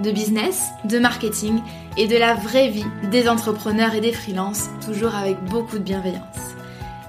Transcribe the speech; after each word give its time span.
de 0.00 0.10
business, 0.10 0.68
de 0.84 0.98
marketing 0.98 1.60
et 1.96 2.06
de 2.06 2.16
la 2.16 2.34
vraie 2.34 2.68
vie 2.68 2.86
des 3.10 3.28
entrepreneurs 3.28 3.94
et 3.94 4.00
des 4.00 4.12
freelances, 4.12 4.68
toujours 4.84 5.14
avec 5.14 5.42
beaucoup 5.44 5.78
de 5.78 5.84
bienveillance. 5.84 6.24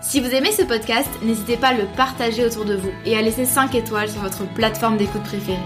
Si 0.02 0.20
vous 0.20 0.30
aimez 0.30 0.52
ce 0.52 0.64
podcast, 0.64 1.09
n'hésitez 1.23 1.58
pas 1.58 1.69
à 1.69 1.73
le 1.73 1.86
partager 1.95 2.45
autour 2.45 2.66
de 2.66 2.75
vous 2.75 2.92
et 3.06 3.16
à 3.16 3.22
laisser 3.22 3.45
5 3.45 3.75
étoiles 3.75 4.09
sur 4.09 4.22
votre 4.22 4.45
plateforme 4.53 4.97
d'écoute 4.97 5.23
préférée. 5.23 5.58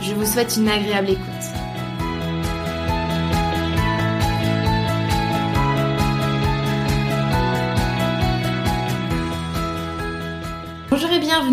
Je 0.00 0.14
vous 0.14 0.26
souhaite 0.26 0.56
une 0.56 0.68
agréable 0.68 1.10
écoute. 1.10 1.63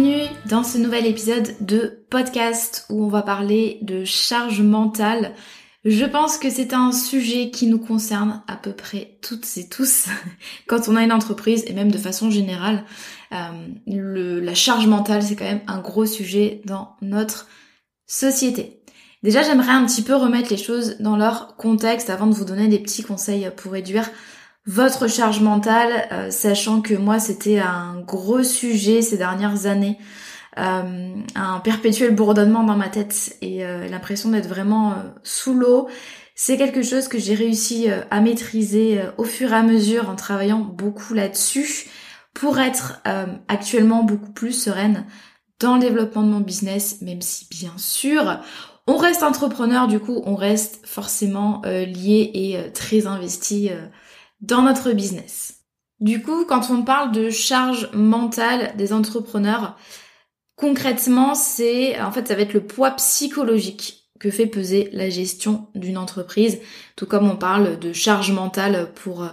Bienvenue 0.02 0.30
dans 0.46 0.64
ce 0.64 0.78
nouvel 0.80 1.06
épisode 1.06 1.56
de 1.60 2.04
podcast 2.10 2.86
où 2.90 3.04
on 3.04 3.08
va 3.08 3.22
parler 3.22 3.78
de 3.84 4.04
charge 4.04 4.62
mentale. 4.62 5.34
Je 5.86 6.06
pense 6.06 6.38
que 6.38 6.50
c'est 6.50 6.74
un 6.74 6.92
sujet 6.92 7.52
qui 7.52 7.68
nous 7.68 7.78
concerne 7.78 8.42
à 8.48 8.56
peu 8.56 8.72
près 8.72 9.20
toutes 9.22 9.46
et 9.58 9.68
tous 9.68 10.08
quand 10.68 10.88
on 10.88 10.96
a 10.96 11.04
une 11.04 11.12
entreprise 11.12 11.66
et 11.68 11.74
même 11.74 11.92
de 11.92 11.98
façon 12.00 12.32
générale. 12.32 12.84
Euh, 13.32 14.42
la 14.42 14.56
charge 14.56 14.88
mentale, 14.88 15.22
c'est 15.22 15.36
quand 15.36 15.46
même 15.46 15.62
un 15.68 15.80
gros 15.80 16.06
sujet 16.06 16.62
dans 16.66 16.96
notre 17.02 17.48
société. 18.08 18.82
Déjà, 19.22 19.44
j'aimerais 19.44 19.74
un 19.74 19.86
petit 19.86 20.02
peu 20.02 20.16
remettre 20.16 20.50
les 20.50 20.58
choses 20.58 20.98
dans 21.00 21.18
leur 21.18 21.58
contexte 21.58 22.10
avant 22.10 22.28
de 22.28 22.34
vous 22.34 22.46
donner 22.46 22.68
des 22.68 22.80
petits 22.80 23.04
conseils 23.04 23.52
pour 23.56 23.74
réduire 23.74 24.10
votre 24.66 25.08
charge 25.08 25.42
mentale, 25.42 26.08
euh, 26.12 26.32
sachant 26.32 26.82
que 26.82 26.94
moi 26.94 27.20
c'était 27.20 27.60
un 27.60 28.00
gros 28.02 28.44
sujet 28.44 29.02
ces 29.02 29.18
dernières 29.18 29.66
années, 29.66 29.98
euh, 30.60 31.16
un 31.36 31.60
perpétuel 31.60 32.14
bourdonnement 32.14 32.64
dans 32.64 32.76
ma 32.76 32.90
tête 32.90 33.38
et 33.42 33.66
euh, 33.66 33.88
l'impression 33.88 34.30
d'être 34.30 34.48
vraiment 34.48 34.96
sous 35.24 35.54
l'eau. 35.54 35.88
C'est 36.36 36.58
quelque 36.58 36.84
chose 36.84 37.08
que 37.08 37.20
j'ai 37.20 37.36
réussi 37.36 37.88
à 38.10 38.20
maîtriser 38.22 39.02
au 39.18 39.26
fur 39.26 39.52
et 39.52 39.56
à 39.56 39.62
mesure 39.62 40.10
en 40.10 40.16
travaillant 40.16 40.60
beaucoup 40.60 41.14
là-dessus 41.14 41.88
pour 42.34 42.58
être 42.58 43.04
actuellement 43.48 44.04
beaucoup 44.04 44.32
plus 44.32 44.54
sereine 44.54 45.06
dans 45.60 45.76
le 45.76 45.82
développement 45.82 46.24
de 46.24 46.30
mon 46.30 46.40
business, 46.40 47.02
même 47.02 47.22
si 47.22 47.46
bien 47.52 47.74
sûr 47.78 48.40
on 48.88 48.98
reste 48.98 49.22
entrepreneur, 49.22 49.88
du 49.88 50.00
coup 50.00 50.24
on 50.26 50.34
reste 50.34 50.80
forcément 50.88 51.62
lié 51.66 52.32
et 52.34 52.72
très 52.74 53.06
investi 53.06 53.70
dans 54.42 54.62
notre 54.62 54.92
business. 54.92 55.62
Du 56.00 56.22
coup, 56.22 56.46
quand 56.46 56.72
on 56.72 56.84
parle 56.84 57.12
de 57.12 57.30
charge 57.30 57.90
mentale 57.94 58.74
des 58.76 58.92
entrepreneurs, 58.92 59.78
concrètement, 60.56 61.36
c'est 61.36 62.00
en 62.02 62.12
fait 62.12 62.28
ça 62.28 62.36
va 62.36 62.42
être 62.42 62.54
le 62.54 62.66
poids 62.66 62.92
psychologique 62.92 64.10
que 64.20 64.30
fait 64.30 64.48
peser 64.48 64.90
la 64.94 65.10
gestion 65.10 65.68
d'une 65.74 65.98
entreprise, 65.98 66.60
tout 66.96 67.06
comme 67.06 67.30
on 67.30 67.36
parle 67.36 67.80
de 67.80 67.94
charge 67.94 68.32
mentale 68.32 68.92
pour 68.94 69.26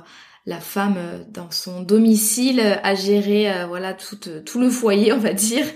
la 0.48 0.60
femme 0.60 0.94
euh, 0.96 1.18
dans 1.28 1.50
son 1.50 1.82
domicile 1.82 2.80
à 2.82 2.94
gérer 2.94 3.52
euh, 3.52 3.66
voilà 3.66 3.92
tout, 3.92 4.18
euh, 4.28 4.40
tout 4.40 4.58
le 4.58 4.70
foyer 4.70 5.12
on 5.12 5.18
va 5.18 5.34
dire. 5.34 5.66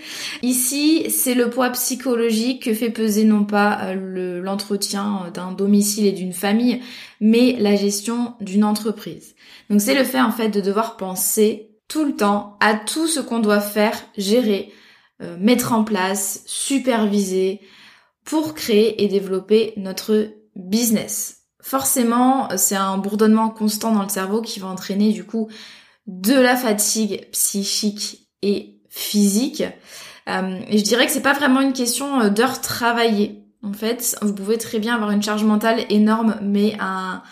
Ici 0.41 1.11
c'est 1.11 1.35
le 1.35 1.51
poids 1.51 1.69
psychologique 1.71 2.65
que 2.65 2.75
fait 2.75 2.89
peser 2.89 3.25
non 3.25 3.45
pas 3.45 3.95
l'entretien 3.95 5.31
d'un 5.35 5.53
domicile 5.53 6.07
et 6.07 6.13
d'une 6.13 6.33
famille 6.33 6.81
mais 7.21 7.55
la 7.61 7.77
gestion 7.77 8.35
d'une 8.41 8.65
entreprise. 8.65 9.35
Donc 9.69 9.83
c'est 9.83 9.95
le 9.95 10.05
fait 10.05 10.23
en 10.23 10.33
fait 10.33 10.49
de 10.49 10.63
devoir 10.63 10.97
penser 10.97 11.69
tout 11.87 12.07
le 12.07 12.17
temps 12.17 12.57
à 12.61 12.75
tout 12.75 13.07
ce 13.07 13.21
qu'on 13.21 13.41
doit 13.41 13.61
faire, 13.61 13.95
gérer, 14.17 14.73
mettre 15.39 15.75
en 15.75 15.85
place, 15.85 16.43
superviser 16.47 17.61
pour 18.25 18.55
créer 18.55 19.05
et 19.05 19.09
développer 19.09 19.75
notre 19.77 20.31
business 20.57 21.42
forcément, 21.63 22.49
c'est 22.57 22.77
un 22.77 22.99
bourdonnement 22.99 23.49
constant 23.49 23.93
dans 23.93 24.03
le 24.03 24.09
cerveau 24.09 24.43
qui 24.43 24.61
va 24.61 24.67
entraîner 24.67 25.13
du 25.13 25.25
coup 25.25 25.49
de 26.07 26.35
la 26.35 26.57
fatigue 26.57 27.29
psychique 27.31 28.29
et 28.43 28.81
physique. 28.91 29.63
Euh, 30.29 30.61
et 30.69 30.79
je 30.79 30.85
dirais 30.85 31.07
que 31.07 31.13
c'est 31.13 31.23
pas 31.23 31.33
vraiment 31.33 31.61
une 31.61 31.73
question 31.73 32.21
euh, 32.21 32.29
d'heures 32.29 32.61
travaillées. 32.61 33.45
En 33.65 33.73
fait, 33.73 34.19
vous 34.23 34.35
pouvez 34.35 34.59
très 34.59 34.81
bien 34.81 34.95
avoir 34.95 35.13
une 35.13 35.23
charge 35.23 35.45
mentale 35.45 35.85
énorme, 35.89 36.37
mais 36.43 36.77
un 36.81 37.23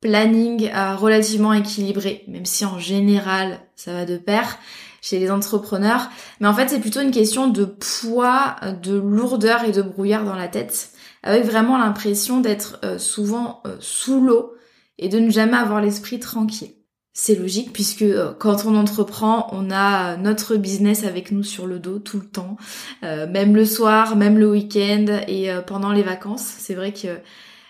planning 0.00 0.70
euh, 0.74 0.96
relativement 0.96 1.52
équilibré, 1.52 2.24
même 2.28 2.46
si 2.46 2.64
en 2.64 2.78
général 2.78 3.60
ça 3.74 3.92
va 3.92 4.04
de 4.06 4.16
pair 4.16 4.58
chez 5.02 5.18
les 5.18 5.30
entrepreneurs. 5.30 6.08
Mais 6.40 6.48
en 6.48 6.54
fait, 6.54 6.68
c'est 6.68 6.80
plutôt 6.80 7.00
une 7.00 7.10
question 7.10 7.48
de 7.48 7.64
poids, 7.64 8.56
de 8.82 8.96
lourdeur 8.96 9.64
et 9.64 9.72
de 9.72 9.82
brouillard 9.82 10.24
dans 10.24 10.34
la 10.34 10.48
tête 10.48 10.90
avec 11.22 11.44
vraiment 11.44 11.76
l'impression 11.78 12.40
d'être 12.40 12.78
euh, 12.84 12.98
souvent 12.98 13.60
euh, 13.66 13.76
sous 13.80 14.20
l'eau 14.20 14.54
et 14.98 15.08
de 15.08 15.18
ne 15.18 15.30
jamais 15.30 15.56
avoir 15.56 15.80
l'esprit 15.80 16.20
tranquille. 16.20 16.72
C'est 17.12 17.34
logique 17.34 17.72
puisque 17.72 18.02
euh, 18.02 18.32
quand 18.38 18.64
on 18.64 18.76
entreprend, 18.76 19.48
on 19.52 19.70
a 19.70 20.16
notre 20.16 20.56
business 20.56 21.04
avec 21.04 21.32
nous 21.32 21.42
sur 21.42 21.66
le 21.66 21.78
dos 21.78 21.98
tout 21.98 22.18
le 22.18 22.26
temps, 22.26 22.56
même 23.02 23.54
le 23.56 23.64
soir, 23.64 24.16
même 24.16 24.38
le 24.38 24.50
week-end 24.50 25.06
et 25.26 25.50
pendant 25.66 25.92
les 25.92 26.02
vacances. 26.02 26.54
C'est 26.58 26.74
vrai 26.74 26.92
que 26.92 27.08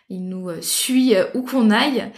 il 0.09 0.29
nous 0.29 0.51
suit 0.61 1.15
où 1.35 1.43
qu'on 1.43 1.71
aille. 1.73 2.13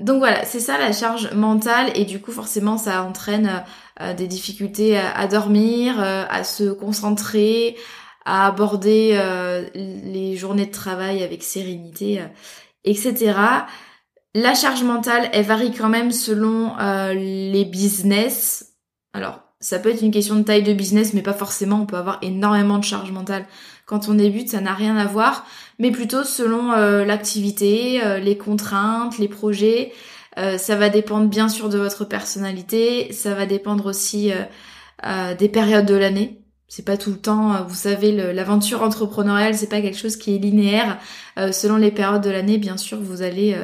donc 0.00 0.18
voilà, 0.18 0.44
c'est 0.44 0.60
ça 0.60 0.78
la 0.78 0.92
charge 0.92 1.32
mentale 1.32 1.90
et 1.96 2.04
du 2.04 2.20
coup 2.20 2.30
forcément 2.30 2.78
ça 2.78 3.02
entraîne 3.02 3.64
des 4.16 4.28
difficultés 4.28 4.96
à 4.96 5.26
dormir, 5.26 5.98
à 5.98 6.44
se 6.44 6.70
concentrer, 6.70 7.76
à 8.30 8.46
aborder 8.46 9.14
euh, 9.14 9.66
les 9.74 10.36
journées 10.36 10.66
de 10.66 10.70
travail 10.70 11.24
avec 11.24 11.42
sérénité, 11.42 12.20
euh, 12.20 12.26
etc. 12.84 13.34
La 14.36 14.54
charge 14.54 14.84
mentale, 14.84 15.28
elle 15.32 15.44
varie 15.44 15.72
quand 15.72 15.88
même 15.88 16.12
selon 16.12 16.78
euh, 16.78 17.12
les 17.12 17.64
business. 17.64 18.76
Alors, 19.14 19.40
ça 19.58 19.80
peut 19.80 19.90
être 19.90 20.02
une 20.02 20.12
question 20.12 20.36
de 20.36 20.42
taille 20.42 20.62
de 20.62 20.72
business, 20.72 21.12
mais 21.12 21.22
pas 21.22 21.32
forcément. 21.32 21.80
On 21.80 21.86
peut 21.86 21.96
avoir 21.96 22.18
énormément 22.22 22.78
de 22.78 22.84
charge 22.84 23.10
mentale 23.10 23.46
quand 23.84 24.08
on 24.08 24.14
débute, 24.14 24.48
ça 24.48 24.60
n'a 24.60 24.74
rien 24.74 24.96
à 24.96 25.06
voir, 25.06 25.44
mais 25.80 25.90
plutôt 25.90 26.22
selon 26.22 26.70
l'activité, 26.70 28.00
les 28.20 28.38
contraintes, 28.38 29.18
les 29.18 29.26
projets. 29.26 29.92
ça 30.36 30.76
va 30.76 30.88
dépendre 30.90 31.26
bien 31.26 31.48
sûr 31.48 31.68
de 31.68 31.76
votre 31.76 32.04
personnalité, 32.04 33.12
ça 33.12 33.34
va 33.34 33.46
dépendre 33.46 33.86
aussi 33.86 34.30
des 35.40 35.48
périodes 35.48 35.86
de 35.86 35.96
l'année. 35.96 36.39
C'est 36.70 36.84
pas 36.84 36.96
tout 36.96 37.10
le 37.10 37.16
temps, 37.16 37.52
euh, 37.52 37.62
vous 37.66 37.74
savez, 37.74 38.12
l'aventure 38.32 38.82
entrepreneuriale, 38.82 39.56
c'est 39.56 39.68
pas 39.68 39.80
quelque 39.80 39.98
chose 39.98 40.16
qui 40.16 40.36
est 40.36 40.38
linéaire. 40.38 40.98
Euh, 41.36 41.50
selon 41.50 41.76
les 41.76 41.90
périodes 41.90 42.22
de 42.22 42.30
l'année, 42.30 42.58
bien 42.58 42.76
sûr, 42.76 43.00
vous 43.00 43.22
allez 43.22 43.56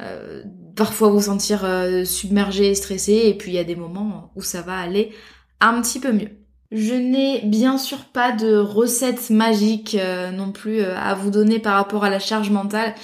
euh, 0.00 0.42
parfois 0.74 1.10
vous 1.10 1.20
sentir 1.20 1.66
submergé 2.06 2.70
et 2.70 2.74
stressé, 2.74 3.20
et 3.26 3.34
puis 3.34 3.50
il 3.50 3.54
y 3.54 3.58
a 3.58 3.64
des 3.64 3.76
moments 3.76 4.32
où 4.34 4.40
ça 4.40 4.62
va 4.62 4.78
aller 4.78 5.12
un 5.60 5.82
petit 5.82 6.00
peu 6.00 6.10
mieux. 6.10 6.30
Je 6.72 6.94
n'ai 6.94 7.42
bien 7.44 7.76
sûr 7.76 8.06
pas 8.06 8.32
de 8.32 8.56
recette 8.56 9.28
magique 9.28 9.96
non 10.34 10.50
plus 10.50 10.82
à 10.82 11.14
vous 11.14 11.30
donner 11.30 11.58
par 11.58 11.74
rapport 11.74 12.04
à 12.04 12.10
la 12.10 12.18
charge 12.18 12.50
mentale, 12.50 12.94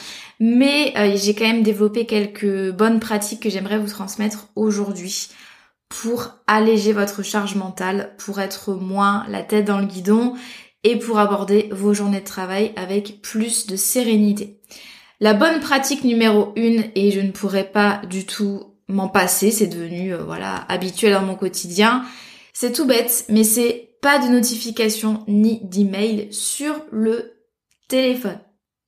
mais 0.40 0.94
j'ai 1.16 1.34
quand 1.34 1.46
même 1.46 1.62
développé 1.62 2.06
quelques 2.06 2.70
bonnes 2.70 3.00
pratiques 3.00 3.40
que 3.40 3.50
j'aimerais 3.50 3.78
vous 3.78 3.90
transmettre 3.90 4.48
aujourd'hui 4.54 5.28
pour 5.88 6.30
alléger 6.46 6.92
votre 6.92 7.22
charge 7.22 7.54
mentale, 7.54 8.14
pour 8.18 8.40
être 8.40 8.74
moins 8.74 9.24
la 9.28 9.42
tête 9.42 9.64
dans 9.64 9.78
le 9.78 9.86
guidon 9.86 10.34
et 10.82 10.98
pour 10.98 11.18
aborder 11.18 11.68
vos 11.72 11.94
journées 11.94 12.20
de 12.20 12.24
travail 12.24 12.72
avec 12.76 13.22
plus 13.22 13.66
de 13.66 13.76
sérénité. 13.76 14.60
La 15.20 15.34
bonne 15.34 15.60
pratique 15.60 16.04
numéro 16.04 16.52
une, 16.56 16.84
et 16.94 17.10
je 17.10 17.20
ne 17.20 17.30
pourrais 17.30 17.70
pas 17.70 18.02
du 18.10 18.26
tout 18.26 18.74
m'en 18.88 19.08
passer, 19.08 19.50
c'est 19.50 19.68
devenu 19.68 20.12
euh, 20.12 20.22
voilà 20.24 20.66
habituel 20.68 21.14
dans 21.14 21.22
mon 21.22 21.36
quotidien. 21.36 22.04
C'est 22.52 22.72
tout 22.72 22.84
bête, 22.84 23.24
mais 23.28 23.44
c'est 23.44 23.96
pas 24.02 24.18
de 24.18 24.30
notification 24.30 25.24
ni 25.26 25.60
d'email 25.64 26.28
sur 26.30 26.74
le 26.92 27.32
téléphone. 27.88 28.38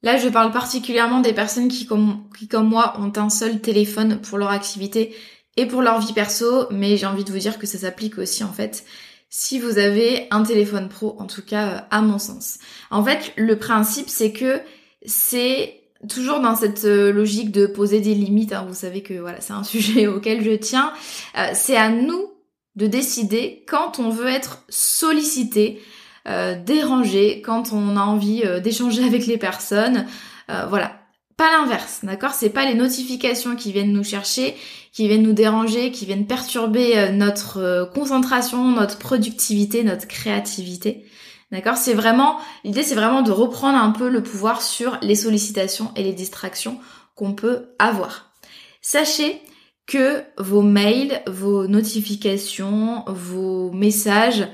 Là, 0.03 0.19
je 0.19 0.29
parle 0.29 0.53
particulièrement 0.53 1.21
des 1.21 1.33
personnes 1.33 1.69
qui 1.69 1.87
comme, 1.87 2.29
qui, 2.39 2.49
comme 2.49 2.69
moi, 2.69 2.95
ont 3.01 3.13
un 3.17 3.31
seul 3.31 3.61
téléphone 3.61 4.21
pour 4.21 4.39
leur 4.39 4.51
activité 4.51 5.15
et 5.57 5.67
pour 5.67 5.83
leur 5.83 6.01
vie 6.01 6.13
perso, 6.13 6.67
mais 6.71 6.97
j'ai 6.97 7.07
envie 7.07 7.25
de 7.25 7.33
vous 7.33 7.39
dire 7.39 7.59
que 7.59 7.67
ça 7.67 7.79
s'applique 7.79 8.19
aussi, 8.19 8.45
en 8.45 8.53
fait, 8.53 8.85
si 9.31 9.59
vous 9.59 9.79
avez 9.79 10.29
un 10.31 10.43
téléphone 10.43 10.89
pro, 10.89 11.17
en 11.19 11.27
tout 11.27 11.43
cas, 11.43 11.69
euh, 11.69 11.81
à 11.91 12.01
mon 12.01 12.19
sens. 12.19 12.59
En 12.91 13.03
fait, 13.03 13.33
le 13.37 13.59
principe, 13.59 14.09
c'est 14.09 14.33
que 14.33 14.61
c'est 15.05 15.81
toujours 16.09 16.41
dans 16.41 16.57
cette 16.57 16.85
euh, 16.85 17.13
logique 17.13 17.51
de 17.51 17.67
poser 17.67 18.01
des 18.01 18.15
limites, 18.15 18.53
hein, 18.53 18.65
vous 18.69 18.75
savez 18.75 19.03
que 19.03 19.15
voilà, 19.15 19.41
c'est 19.41 19.53
un 19.53 19.65
sujet 19.65 20.07
auquel 20.07 20.43
je 20.43 20.53
tiens, 20.53 20.93
euh, 21.37 21.49
c'est 21.55 21.77
à 21.77 21.89
nous 21.89 22.33
de 22.75 22.87
décider 22.87 23.65
quand 23.67 23.99
on 23.99 24.11
veut 24.11 24.29
être 24.29 24.65
sollicité, 24.69 25.81
euh, 26.29 26.55
dérangé, 26.63 27.41
quand 27.41 27.73
on 27.73 27.97
a 27.97 28.03
envie 28.03 28.43
d'échanger 28.63 29.03
avec 29.03 29.27
les 29.27 29.39
personnes. 29.39 30.07
Voilà. 30.49 31.01
Pas 31.39 31.51
l'inverse, 31.53 32.01
d'accord? 32.03 32.33
C'est 32.33 32.51
pas 32.51 32.65
les 32.65 32.75
notifications 32.75 33.57
qui 33.57 33.73
viennent 33.73 33.93
nous 33.93 34.05
chercher, 34.05 34.55
qui 34.97 35.09
viennent 35.09 35.23
nous 35.23 35.35
déranger, 35.35 35.93
qui 35.93 36.07
viennent 36.07 36.27
perturber 36.27 37.11
notre 37.13 37.91
concentration, 37.93 38.71
notre 38.71 38.97
productivité, 38.97 39.85
notre 39.85 40.09
créativité. 40.09 41.05
D'accord? 41.53 41.77
C'est 41.77 41.93
vraiment 41.93 42.39
l'idée 42.65 42.83
c'est 42.83 42.95
vraiment 42.95 43.21
de 43.21 43.31
reprendre 43.31 43.79
un 43.79 43.91
peu 43.91 44.09
le 44.09 44.23
pouvoir 44.23 44.63
sur 44.63 44.97
les 45.03 45.15
sollicitations 45.15 45.93
et 45.97 46.03
les 46.03 46.15
distractions 46.15 46.81
qu'on 47.15 47.35
peut 47.35 47.67
avoir. 47.79 48.33
Sachez 48.81 49.43
que 49.87 50.23
vos 50.39 50.63
mails, 50.63 51.23
vos 51.27 51.67
notifications, 51.67 53.05
vos 53.07 53.71
messages 53.73 54.49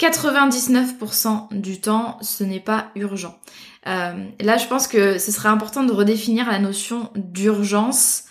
99% 0.00 1.48
du 1.52 1.80
temps, 1.80 2.18
ce 2.22 2.44
n'est 2.44 2.60
pas 2.60 2.90
urgent. 2.94 3.38
Euh, 3.86 4.24
là, 4.40 4.56
je 4.56 4.66
pense 4.66 4.86
que 4.86 5.18
ce 5.18 5.32
serait 5.32 5.48
important 5.48 5.82
de 5.82 5.92
redéfinir 5.92 6.50
la 6.50 6.58
notion 6.58 7.10
d'urgence. 7.14 8.24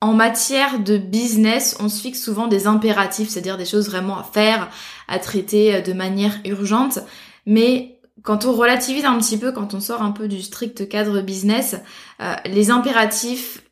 En 0.00 0.12
matière 0.12 0.80
de 0.80 0.98
business, 0.98 1.76
on 1.80 1.88
se 1.88 2.00
fixe 2.00 2.22
souvent 2.22 2.48
des 2.48 2.66
impératifs, 2.66 3.30
c'est-à-dire 3.30 3.56
des 3.56 3.64
choses 3.64 3.88
vraiment 3.88 4.18
à 4.18 4.22
faire, 4.22 4.68
à 5.08 5.18
traiter 5.18 5.80
de 5.80 5.92
manière 5.94 6.38
urgente. 6.44 6.98
Mais 7.46 7.96
quand 8.22 8.44
on 8.44 8.52
relativise 8.52 9.04
un 9.04 9.16
petit 9.18 9.38
peu, 9.38 9.52
quand 9.52 9.74
on 9.74 9.80
sort 9.80 10.02
un 10.02 10.10
peu 10.10 10.28
du 10.28 10.42
strict 10.42 10.88
cadre 10.88 11.20
business, 11.20 11.76
euh, 12.20 12.34
les 12.46 12.70
impératifs 12.70 13.62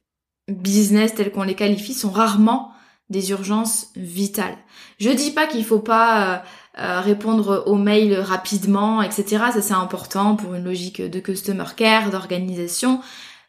business 0.48 1.14
tels 1.14 1.32
qu'on 1.32 1.42
les 1.42 1.54
qualifie 1.56 1.94
sont 1.94 2.10
rarement 2.10 2.70
des 3.10 3.30
urgences 3.30 3.88
vitales. 3.96 4.56
Je 4.98 5.10
dis 5.10 5.30
pas 5.30 5.46
qu'il 5.46 5.64
faut 5.64 5.80
pas 5.80 6.22
euh, 6.22 6.38
euh, 6.78 7.00
répondre 7.00 7.64
aux 7.66 7.76
mails 7.76 8.14
rapidement, 8.14 9.02
etc. 9.02 9.24
Ça 9.52 9.62
c'est 9.62 9.74
important 9.74 10.36
pour 10.36 10.54
une 10.54 10.64
logique 10.64 11.02
de 11.02 11.20
customer 11.20 11.64
care, 11.76 12.10
d'organisation. 12.10 13.00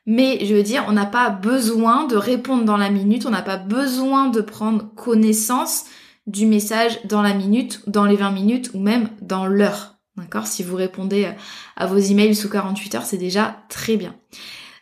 Mais 0.05 0.45
je 0.45 0.53
veux 0.53 0.63
dire, 0.63 0.85
on 0.87 0.91
n'a 0.91 1.05
pas 1.05 1.29
besoin 1.29 2.05
de 2.05 2.15
répondre 2.15 2.63
dans 2.63 2.77
la 2.77 2.89
minute, 2.89 3.25
on 3.25 3.31
n'a 3.31 3.41
pas 3.41 3.57
besoin 3.57 4.27
de 4.27 4.41
prendre 4.41 4.93
connaissance 4.95 5.85
du 6.27 6.45
message 6.45 6.99
dans 7.05 7.21
la 7.21 7.33
minute, 7.33 7.81
dans 7.87 8.05
les 8.05 8.15
20 8.15 8.31
minutes 8.31 8.71
ou 8.73 8.79
même 8.79 9.09
dans 9.21 9.45
l'heure. 9.45 9.95
D'accord? 10.17 10.47
Si 10.47 10.63
vous 10.63 10.75
répondez 10.75 11.29
à 11.75 11.85
vos 11.87 11.97
emails 11.97 12.35
sous 12.35 12.49
48 12.49 12.95
heures, 12.95 13.05
c'est 13.05 13.17
déjà 13.17 13.57
très 13.69 13.97
bien. 13.97 14.15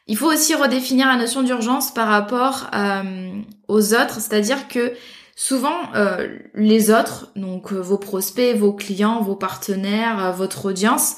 Il 0.07 0.17
faut 0.17 0.31
aussi 0.31 0.53
redéfinir 0.53 1.07
la 1.07 1.15
notion 1.15 1.43
d'urgence 1.43 1.93
par 1.93 2.09
rapport 2.09 2.69
euh, 2.75 3.31
aux 3.67 3.93
autres, 3.93 4.19
c'est-à-dire 4.19 4.67
que 4.67 4.93
Souvent, 5.35 5.91
euh, 5.95 6.37
les 6.53 6.91
autres, 6.91 7.31
donc 7.35 7.73
euh, 7.73 7.79
vos 7.79 7.97
prospects, 7.97 8.55
vos 8.55 8.71
clients, 8.71 9.21
vos 9.21 9.35
partenaires, 9.35 10.31
votre 10.33 10.65
audience, 10.65 11.15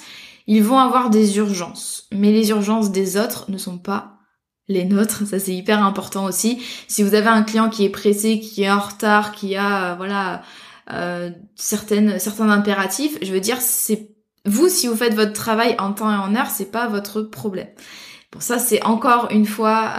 ils 0.47 0.63
vont 0.63 0.79
avoir 0.79 1.09
des 1.09 1.37
urgences. 1.37 2.07
Mais 2.11 2.31
les 2.31 2.49
urgences 2.49 2.91
des 2.91 3.17
autres 3.17 3.49
ne 3.49 3.57
sont 3.57 3.77
pas 3.77 4.11
les 4.67 4.85
nôtres, 4.85 5.27
ça 5.27 5.37
c'est 5.37 5.53
hyper 5.53 5.83
important 5.83 6.25
aussi. 6.25 6.59
Si 6.87 7.03
vous 7.03 7.13
avez 7.13 7.27
un 7.27 7.43
client 7.43 7.69
qui 7.69 7.85
est 7.85 7.89
pressé, 7.89 8.39
qui 8.39 8.63
est 8.63 8.71
en 8.71 8.79
retard, 8.79 9.31
qui 9.31 9.55
a 9.55 9.95
voilà 9.95 10.41
certaines 11.55 12.19
certains 12.19 12.49
impératifs, 12.49 13.17
je 13.21 13.31
veux 13.31 13.39
dire 13.39 13.61
c'est 13.61 14.09
vous 14.45 14.69
si 14.69 14.87
vous 14.87 14.95
faites 14.95 15.13
votre 15.13 15.33
travail 15.33 15.75
en 15.79 15.93
temps 15.93 16.11
et 16.11 16.15
en 16.15 16.35
heure, 16.35 16.49
c'est 16.49 16.71
pas 16.71 16.87
votre 16.87 17.21
problème. 17.21 17.69
Pour 18.31 18.41
ça 18.41 18.59
c'est 18.59 18.83
encore 18.83 19.27
une 19.31 19.45
fois 19.45 19.93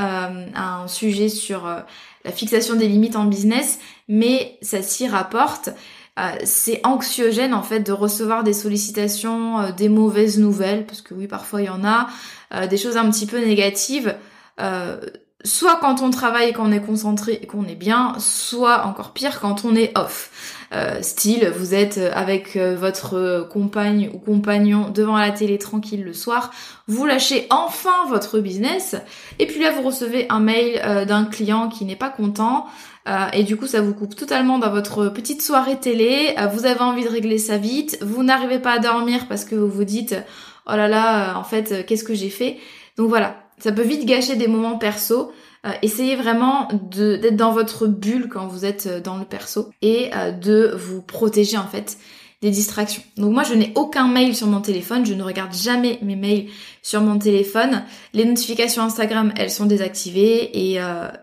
un 0.54 0.88
sujet 0.88 1.28
sur 1.28 1.68
la 2.24 2.32
fixation 2.32 2.74
des 2.74 2.88
limites 2.88 3.14
en 3.14 3.24
business, 3.24 3.78
mais 4.08 4.58
ça 4.62 4.82
s'y 4.82 5.06
rapporte. 5.06 5.70
Euh, 6.18 6.30
c'est 6.44 6.80
anxiogène 6.84 7.52
en 7.52 7.62
fait 7.62 7.80
de 7.80 7.92
recevoir 7.92 8.42
des 8.42 8.54
sollicitations, 8.54 9.60
euh, 9.60 9.72
des 9.72 9.90
mauvaises 9.90 10.38
nouvelles, 10.38 10.86
parce 10.86 11.02
que 11.02 11.12
oui 11.12 11.26
parfois 11.26 11.60
il 11.60 11.66
y 11.66 11.70
en 11.70 11.84
a, 11.84 12.08
euh, 12.54 12.66
des 12.66 12.78
choses 12.78 12.96
un 12.96 13.10
petit 13.10 13.26
peu 13.26 13.38
négatives, 13.38 14.14
soit 15.46 15.78
quand 15.80 16.02
on 16.02 16.10
travaille 16.10 16.50
et 16.50 16.52
qu'on 16.52 16.72
est 16.72 16.80
concentré 16.80 17.38
et 17.40 17.46
qu'on 17.46 17.64
est 17.64 17.76
bien, 17.76 18.14
soit 18.18 18.84
encore 18.84 19.12
pire 19.12 19.40
quand 19.40 19.64
on 19.64 19.74
est 19.74 19.96
off. 19.96 20.30
Euh, 20.72 21.00
style, 21.00 21.52
vous 21.56 21.74
êtes 21.74 21.98
avec 22.12 22.56
euh, 22.56 22.74
votre 22.74 23.46
compagne 23.48 24.10
ou 24.12 24.18
compagnon 24.18 24.90
devant 24.90 25.16
la 25.16 25.30
télé 25.30 25.58
tranquille 25.58 26.02
le 26.02 26.12
soir, 26.12 26.50
vous 26.88 27.06
lâchez 27.06 27.46
enfin 27.50 28.06
votre 28.08 28.40
business, 28.40 28.96
et 29.38 29.46
puis 29.46 29.60
là 29.60 29.70
vous 29.70 29.82
recevez 29.82 30.26
un 30.28 30.40
mail 30.40 30.80
euh, 30.84 31.04
d'un 31.04 31.24
client 31.24 31.68
qui 31.68 31.84
n'est 31.84 31.96
pas 31.96 32.10
content, 32.10 32.66
et 33.32 33.44
du 33.44 33.56
coup 33.56 33.68
ça 33.68 33.80
vous 33.80 33.94
coupe 33.94 34.16
totalement 34.16 34.58
dans 34.58 34.70
votre 34.70 35.06
petite 35.06 35.40
soirée 35.40 35.78
télé, 35.78 36.34
vous 36.52 36.66
avez 36.66 36.80
envie 36.80 37.04
de 37.04 37.08
régler 37.08 37.38
ça 37.38 37.56
vite, 37.56 37.98
vous 38.02 38.24
n'arrivez 38.24 38.58
pas 38.58 38.72
à 38.72 38.78
dormir 38.80 39.28
parce 39.28 39.44
que 39.44 39.54
vous 39.54 39.70
vous 39.70 39.84
dites 39.84 40.16
oh 40.66 40.74
là 40.74 40.88
là, 40.88 41.38
en 41.38 41.44
fait, 41.44 41.86
qu'est-ce 41.86 42.02
que 42.02 42.14
j'ai 42.14 42.30
fait? 42.30 42.58
Donc 42.96 43.08
voilà, 43.08 43.36
ça 43.58 43.72
peut 43.72 43.82
vite 43.82 44.04
gâcher 44.04 44.36
des 44.36 44.48
moments 44.48 44.78
perso. 44.78 45.32
Euh, 45.66 45.72
essayez 45.82 46.16
vraiment 46.16 46.68
d'être 46.90 47.36
dans 47.36 47.52
votre 47.52 47.86
bulle 47.86 48.28
quand 48.28 48.46
vous 48.46 48.64
êtes 48.64 48.86
euh, 48.86 49.00
dans 49.00 49.16
le 49.16 49.24
perso 49.24 49.70
et 49.82 50.10
euh, 50.14 50.30
de 50.30 50.72
vous 50.76 51.02
protéger 51.02 51.56
en 51.56 51.66
fait 51.66 51.98
des 52.42 52.50
distractions. 52.50 53.02
Donc 53.16 53.32
moi 53.32 53.42
je 53.42 53.54
n'ai 53.54 53.72
aucun 53.74 54.06
mail 54.06 54.36
sur 54.36 54.46
mon 54.46 54.60
téléphone, 54.60 55.06
je 55.06 55.14
ne 55.14 55.22
regarde 55.22 55.54
jamais 55.54 55.98
mes 56.02 56.16
mails 56.16 56.48
sur 56.82 57.00
mon 57.00 57.18
téléphone. 57.18 57.82
Les 58.12 58.26
notifications 58.26 58.82
Instagram 58.82 59.32
elles 59.36 59.50
sont 59.50 59.64
désactivées 59.64 60.50
et, 60.52 60.78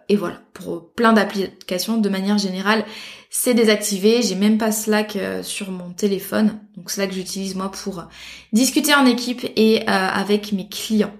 et 0.09 0.15
voilà 0.15 0.41
pour 0.53 0.89
plein 0.93 1.13
d'applications 1.13 1.97
de 1.97 2.09
manière 2.09 2.39
générale 2.39 2.83
c'est 3.29 3.53
désactivé. 3.53 4.23
J'ai 4.23 4.33
même 4.33 4.57
pas 4.57 4.71
Slack 4.71 5.15
sur 5.43 5.69
mon 5.69 5.91
téléphone 5.91 6.59
donc 6.75 6.89
Slack 6.89 7.13
j'utilise 7.13 7.53
moi 7.53 7.71
pour 7.71 8.05
discuter 8.51 8.95
en 8.95 9.05
équipe 9.05 9.45
et 9.55 9.85
avec 9.85 10.51
mes 10.51 10.67
clients. 10.67 11.13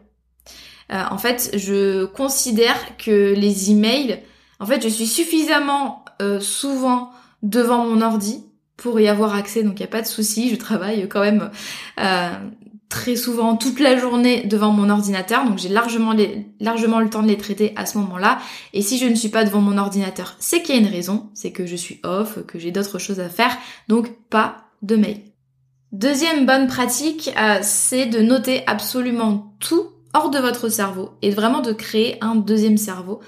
Euh, 0.93 1.03
en 1.09 1.17
fait, 1.17 1.51
je 1.55 2.05
considère 2.05 2.97
que 2.97 3.33
les 3.33 3.71
emails, 3.71 4.21
en 4.59 4.65
fait, 4.65 4.81
je 4.81 4.88
suis 4.88 5.07
suffisamment 5.07 6.05
euh, 6.21 6.39
souvent 6.39 7.12
devant 7.41 7.85
mon 7.85 8.01
ordi 8.01 8.43
pour 8.77 9.00
y 9.00 9.07
avoir 9.07 9.35
accès, 9.35 9.63
donc 9.63 9.79
il 9.79 9.81
n'y 9.81 9.88
a 9.88 9.91
pas 9.91 10.01
de 10.01 10.07
souci. 10.07 10.50
Je 10.50 10.55
travaille 10.55 11.07
quand 11.09 11.21
même 11.21 11.50
euh, 12.00 12.31
très 12.89 13.15
souvent 13.15 13.55
toute 13.55 13.79
la 13.79 13.97
journée 13.97 14.43
devant 14.43 14.71
mon 14.71 14.89
ordinateur, 14.89 15.45
donc 15.45 15.57
j'ai 15.57 15.69
largement, 15.69 16.15
largement 16.59 17.00
le 17.00 17.09
temps 17.09 17.23
de 17.23 17.27
les 17.27 17.38
traiter 17.38 17.73
à 17.75 17.85
ce 17.85 17.97
moment-là. 17.97 18.39
Et 18.73 18.81
si 18.81 19.00
je 19.00 19.05
ne 19.05 19.15
suis 19.15 19.29
pas 19.29 19.45
devant 19.45 19.62
mon 19.62 19.77
ordinateur, 19.77 20.35
c'est 20.39 20.62
qu'il 20.62 20.75
y 20.75 20.77
a 20.77 20.81
une 20.81 20.88
raison, 20.88 21.29
c'est 21.33 21.51
que 21.51 21.65
je 21.65 21.75
suis 21.75 22.00
off, 22.03 22.45
que 22.45 22.59
j'ai 22.59 22.71
d'autres 22.71 23.00
choses 23.00 23.19
à 23.19 23.29
faire, 23.29 23.57
donc 23.88 24.12
pas 24.29 24.65
de 24.83 24.95
mail. 24.95 25.21
Deuxième 25.91 26.45
bonne 26.45 26.67
pratique, 26.67 27.31
c'est 27.62 28.07
de 28.07 28.19
noter 28.19 28.63
absolument 28.65 29.55
tout 29.59 29.92
hors 30.13 30.29
de 30.29 30.39
votre 30.39 30.70
cerveau 30.70 31.12
et 31.22 31.32
vraiment 31.32 31.62
de 31.62 31.74
créer 31.74 32.17
un 32.22 32.36
deuxième 32.36 32.77
cerveau 32.77 33.22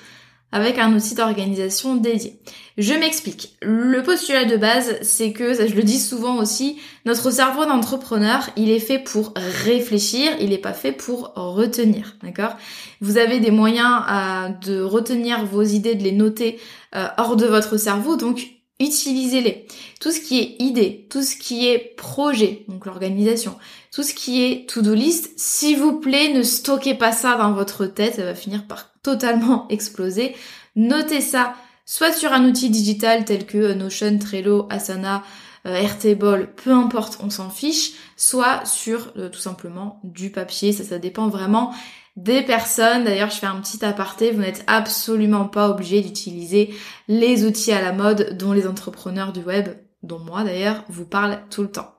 avec 0.52 0.80
un 0.80 0.94
outil 0.96 1.16
d'organisation 1.16 1.96
dédié. 1.96 2.40
Je 2.78 2.94
m'explique. 2.94 3.58
Le 3.62 4.02
postulat 4.04 4.46
de 4.46 4.56
base, 4.56 4.98
c'est 5.02 5.34
que, 5.34 5.54
ça 5.54 5.68
je 5.68 5.76
le 5.76 5.84
dis 5.84 6.00
souvent 6.00 6.38
aussi, 6.38 6.78
notre 7.06 7.30
cerveau 7.30 7.66
d'entrepreneur, 7.66 8.50
il 8.56 8.70
est 8.70 8.80
fait 8.80 9.00
pour 9.00 9.34
réfléchir, 9.36 10.32
il 10.40 10.52
n'est 10.52 10.58
pas 10.58 10.72
fait 10.72 10.94
pour 10.94 11.34
retenir, 11.36 12.16
d'accord? 12.24 12.56
Vous 13.02 13.18
avez 13.18 13.42
des 13.42 13.52
moyens 13.52 14.04
euh, 14.10 14.50
de 14.66 14.82
retenir 14.82 15.46
vos 15.46 15.64
idées, 15.64 15.96
de 15.96 16.04
les 16.04 16.14
noter 16.14 16.58
euh, 16.96 17.08
hors 17.18 17.36
de 17.36 17.46
votre 17.46 17.76
cerveau, 17.76 18.16
donc 18.16 18.55
utilisez-les. 18.80 19.68
Tout 20.00 20.12
ce 20.12 20.20
qui 20.20 20.40
est 20.40 20.56
idée, 20.60 21.08
tout 21.10 21.24
ce 21.24 21.36
qui 21.36 21.68
est 21.68 21.96
projet, 21.96 22.66
donc 22.68 22.86
l'organisation, 22.86 23.58
tout 23.92 24.04
ce 24.04 24.14
qui 24.14 24.44
est 24.44 24.70
to-do 24.70 24.94
list, 24.94 25.32
s'il 25.38 25.80
vous 25.80 26.00
plaît, 26.00 26.34
ne 26.34 26.44
stockez 26.44 26.96
pas 26.96 27.12
ça 27.12 27.38
dans 27.38 27.54
votre 27.54 27.86
tête, 27.86 28.16
ça 28.16 28.26
va 28.26 28.36
finir 28.36 28.66
par 28.68 28.92
totalement 29.04 29.68
exploser. 29.70 30.36
Notez 30.76 31.22
ça 31.22 31.54
soit 31.86 32.12
sur 32.12 32.34
un 32.34 32.46
outil 32.46 32.70
digital 32.70 33.26
tel 33.26 33.46
que 33.46 33.74
Notion, 33.74 34.18
Trello, 34.18 34.68
Asana, 34.70 35.24
euh, 35.66 35.76
Airtable, 35.76 36.54
peu 36.56 36.72
importe, 36.72 37.20
on 37.24 37.30
s'en 37.30 37.50
fiche, 37.50 37.94
soit 38.18 38.66
sur 38.66 39.12
euh, 39.18 39.30
tout 39.30 39.40
simplement 39.40 40.00
du 40.04 40.30
papier. 40.30 40.72
Ça, 40.72 40.84
ça 40.84 41.00
dépend 41.00 41.28
vraiment 41.28 41.74
des 42.16 42.42
personnes. 42.42 43.04
D'ailleurs, 43.04 43.32
je 43.32 43.38
fais 43.38 43.48
un 43.48 43.60
petit 43.62 43.84
aparté, 43.84 44.32
vous 44.32 44.42
n'êtes 44.42 44.64
absolument 44.68 45.46
pas 45.46 45.70
obligé 45.70 46.02
d'utiliser 46.02 46.74
les 47.08 47.46
outils 47.46 47.72
à 47.72 47.82
la 47.82 47.92
mode 47.92 48.38
dont 48.38 48.54
les 48.54 48.68
entrepreneurs 48.68 49.34
du 49.34 49.42
web, 49.42 49.70
dont 50.04 50.20
moi 50.20 50.44
d'ailleurs, 50.44 50.84
vous 50.90 51.06
parlent 51.06 51.40
tout 51.50 51.64
le 51.64 51.72
temps. 51.72 51.92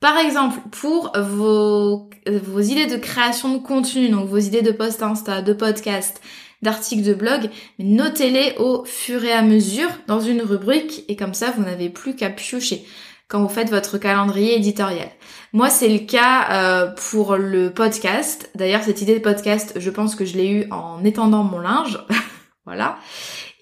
Par 0.00 0.16
exemple, 0.18 0.60
pour 0.70 1.12
vos, 1.18 2.08
vos 2.26 2.60
idées 2.60 2.86
de 2.86 2.96
création 2.96 3.54
de 3.54 3.58
contenu, 3.58 4.08
donc 4.10 4.28
vos 4.28 4.38
idées 4.38 4.62
de 4.62 4.70
post 4.70 5.02
Insta, 5.02 5.42
de 5.42 5.52
podcast, 5.52 6.20
d'articles 6.62 7.04
de 7.04 7.14
blog, 7.14 7.50
notez-les 7.78 8.54
au 8.58 8.84
fur 8.84 9.24
et 9.24 9.32
à 9.32 9.42
mesure 9.42 9.90
dans 10.06 10.20
une 10.20 10.42
rubrique 10.42 11.04
et 11.08 11.16
comme 11.16 11.34
ça 11.34 11.52
vous 11.56 11.62
n'avez 11.62 11.88
plus 11.88 12.16
qu'à 12.16 12.30
piocher 12.30 12.84
quand 13.28 13.42
vous 13.42 13.48
faites 13.48 13.70
votre 13.70 13.98
calendrier 13.98 14.56
éditorial. 14.56 15.08
Moi, 15.52 15.68
c'est 15.68 15.88
le 15.88 15.98
cas 15.98 16.48
euh, 16.50 16.90
pour 17.10 17.36
le 17.36 17.70
podcast. 17.70 18.50
D'ailleurs, 18.54 18.82
cette 18.82 19.02
idée 19.02 19.14
de 19.14 19.22
podcast, 19.22 19.74
je 19.76 19.90
pense 19.90 20.14
que 20.14 20.24
je 20.24 20.36
l'ai 20.36 20.50
eue 20.50 20.66
en 20.70 21.04
étendant 21.04 21.44
mon 21.44 21.58
linge. 21.58 21.98
voilà. 22.64 22.96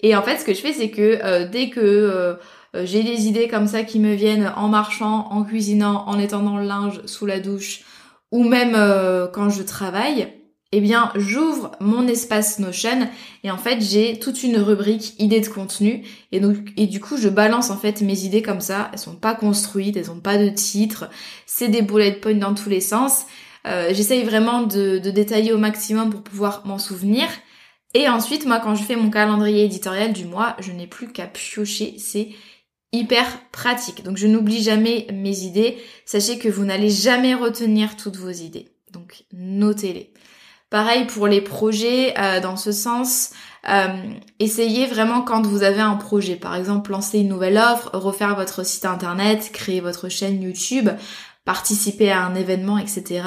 Et 0.01 0.15
en 0.15 0.21
fait, 0.21 0.37
ce 0.37 0.45
que 0.45 0.53
je 0.53 0.61
fais, 0.61 0.73
c'est 0.73 0.89
que 0.89 1.19
euh, 1.23 1.47
dès 1.47 1.69
que 1.69 1.81
euh, 1.81 2.35
j'ai 2.85 3.03
des 3.03 3.27
idées 3.27 3.49
comme 3.49 3.67
ça 3.67 3.83
qui 3.83 3.99
me 3.99 4.13
viennent 4.13 4.53
en 4.55 4.69
marchant, 4.69 5.27
en 5.31 5.43
cuisinant, 5.43 6.05
en 6.07 6.17
étendant 6.17 6.57
le 6.57 6.65
linge 6.65 7.01
sous 7.05 7.25
la 7.25 7.39
douche, 7.39 7.81
ou 8.31 8.43
même 8.43 8.73
quand 9.31 9.49
je 9.49 9.63
travaille, 9.63 10.27
eh 10.73 10.81
bien, 10.81 11.11
j'ouvre 11.15 11.71
mon 11.79 12.07
espace 12.07 12.59
Notion 12.59 13.09
et 13.43 13.51
en 13.51 13.57
fait, 13.57 13.79
j'ai 13.81 14.19
toute 14.19 14.43
une 14.43 14.57
rubrique 14.57 15.13
idées 15.17 15.39
de 15.39 15.47
contenu 15.47 16.03
et 16.31 16.39
donc 16.39 16.57
et 16.75 16.87
du 16.87 16.99
coup, 16.99 17.17
je 17.17 17.29
balance 17.29 17.69
en 17.69 17.77
fait 17.77 18.01
mes 18.01 18.25
idées 18.25 18.41
comme 18.41 18.59
ça. 18.59 18.89
Elles 18.91 18.99
sont 18.99 19.15
pas 19.15 19.33
construites, 19.33 19.95
elles 19.95 20.11
ont 20.11 20.19
pas 20.19 20.37
de 20.37 20.49
titre, 20.49 21.09
c'est 21.45 21.69
des 21.69 21.81
bullet 21.81 22.13
points 22.13 22.35
dans 22.35 22.53
tous 22.53 22.69
les 22.69 22.81
sens. 22.81 23.25
Euh, 23.65 23.93
J'essaye 23.93 24.23
vraiment 24.23 24.63
de, 24.63 24.97
de 24.99 25.09
détailler 25.11 25.53
au 25.53 25.57
maximum 25.57 26.09
pour 26.09 26.21
pouvoir 26.21 26.65
m'en 26.65 26.79
souvenir. 26.79 27.27
Et 27.93 28.07
ensuite, 28.09 28.45
moi, 28.45 28.59
quand 28.59 28.75
je 28.75 28.83
fais 28.83 28.95
mon 28.95 29.09
calendrier 29.09 29.63
éditorial 29.63 30.13
du 30.13 30.25
mois, 30.25 30.55
je 30.59 30.71
n'ai 30.71 30.87
plus 30.87 31.11
qu'à 31.11 31.27
piocher. 31.27 31.95
C'est 31.97 32.29
hyper 32.91 33.49
pratique. 33.51 34.03
Donc, 34.03 34.17
je 34.17 34.27
n'oublie 34.27 34.61
jamais 34.61 35.07
mes 35.13 35.39
idées. 35.41 35.77
Sachez 36.05 36.37
que 36.37 36.49
vous 36.49 36.65
n'allez 36.65 36.89
jamais 36.89 37.33
retenir 37.33 37.95
toutes 37.95 38.17
vos 38.17 38.29
idées. 38.29 38.69
Donc, 38.91 39.23
notez-les. 39.33 40.13
Pareil 40.69 41.05
pour 41.05 41.27
les 41.27 41.39
projets, 41.39 42.13
euh, 42.19 42.41
dans 42.41 42.57
ce 42.57 42.73
sens, 42.73 43.31
euh, 43.69 43.87
essayez 44.39 44.85
vraiment 44.85 45.21
quand 45.21 45.45
vous 45.45 45.63
avez 45.63 45.79
un 45.79 45.95
projet, 45.95 46.35
par 46.35 46.55
exemple 46.55 46.91
lancer 46.91 47.19
une 47.19 47.29
nouvelle 47.29 47.57
offre, 47.57 47.89
refaire 47.93 48.35
votre 48.35 48.65
site 48.65 48.83
internet, 48.83 49.51
créer 49.53 49.79
votre 49.79 50.09
chaîne 50.09 50.41
YouTube, 50.41 50.89
participer 51.45 52.11
à 52.11 52.25
un 52.25 52.35
événement, 52.35 52.77
etc. 52.77 53.23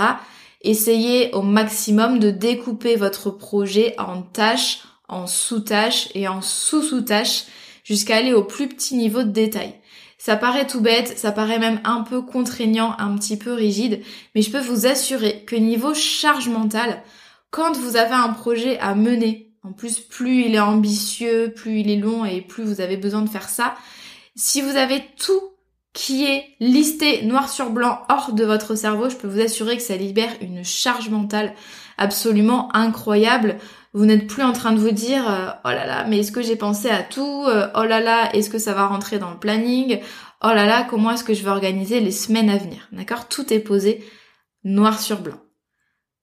Essayez 0.61 1.33
au 1.33 1.41
maximum 1.41 2.19
de 2.19 2.31
découper 2.31 2.97
votre 2.97 3.31
projet 3.31 3.95
en 3.99 4.21
tâches, 4.21 4.81
en 5.09 5.27
sous-tâches 5.27 6.09
et 6.15 6.29
en 6.29 6.43
sous-sous-tâches 6.43 7.45
jusqu'à 7.85 8.17
aller 8.17 8.35
au 8.35 8.45
plus 8.45 8.69
petit 8.69 8.97
niveau 8.97 9.23
de 9.23 9.31
détail. 9.31 9.75
Ça 10.19 10.37
paraît 10.37 10.67
tout 10.67 10.83
bête, 10.83 11.19
ça 11.19 11.33
paraît 11.33 11.59
même 11.59 11.81
un 11.85 12.03
peu 12.03 12.21
contraignant, 12.21 12.95
un 12.99 13.17
petit 13.17 13.39
peu 13.39 13.55
rigide, 13.55 14.03
mais 14.35 14.43
je 14.43 14.51
peux 14.51 14.61
vous 14.61 14.87
assurer 14.87 15.45
que 15.47 15.57
niveau 15.57 15.95
charge 15.95 16.51
mentale, 16.51 17.03
quand 17.51 17.77
vous 17.77 17.97
avez 17.97 18.15
un 18.15 18.33
projet 18.33 18.79
à 18.79 18.95
mener, 18.95 19.53
en 19.63 19.73
plus 19.73 20.01
plus 20.01 20.45
il 20.45 20.55
est 20.55 20.61
ambitieux, 20.61 21.53
plus 21.55 21.81
il 21.81 21.91
est 21.91 21.97
long 21.97 22.25
et 22.25 22.41
plus 22.41 22.65
vous 22.65 22.81
avez 22.81 22.97
besoin 22.97 23.23
de 23.23 23.29
faire 23.29 23.49
ça, 23.49 23.75
si 24.37 24.63
vous 24.63 24.77
avez 24.77 25.05
tout 25.19 25.41
qui 25.93 26.25
est 26.25 26.45
listé 26.61 27.23
noir 27.23 27.49
sur 27.49 27.71
blanc 27.71 28.03
hors 28.09 28.33
de 28.33 28.45
votre 28.45 28.77
cerveau, 28.77 29.11
je 29.11 29.17
peux 29.17 29.27
vous 29.27 29.41
assurer 29.41 29.77
que 29.77 29.83
ça 29.83 29.97
libère 29.97 30.33
une 30.41 30.65
charge 30.65 31.09
mentale 31.09 31.55
absolument 31.99 32.75
incroyable. 32.75 33.59
Vous 33.93 34.07
n'êtes 34.07 34.29
plus 34.29 34.45
en 34.45 34.53
train 34.53 34.73
de 34.73 34.79
vous 34.79 34.93
dire 34.93 35.29
euh, 35.29 35.51
oh 35.65 35.69
là 35.69 35.87
là, 35.87 36.05
mais 36.05 36.19
est-ce 36.19 36.31
que 36.31 36.43
j'ai 36.43 36.55
pensé 36.55 36.89
à 36.89 37.03
tout 37.03 37.45
euh, 37.49 37.67
Oh 37.75 37.85
là 37.85 38.01
là, 38.01 38.33
est-ce 38.35 38.51
que 38.51 38.59
ça 38.59 38.73
va 38.73 38.87
rentrer 38.87 39.19
dans 39.19 39.33
le 39.33 39.39
planning 39.39 40.01
Oh 40.43 40.49
là 40.49 40.65
là, 40.65 40.87
comment 40.89 41.11
est-ce 41.11 41.25
que 41.25 41.35
je 41.35 41.43
vais 41.43 41.51
organiser 41.51 41.99
les 41.99 42.13
semaines 42.13 42.51
à 42.51 42.57
venir? 42.57 42.89
D'accord? 42.93 43.27
Tout 43.27 43.53
est 43.53 43.59
posé 43.59 44.05
noir 44.63 45.01
sur 45.01 45.21
blanc. 45.21 45.41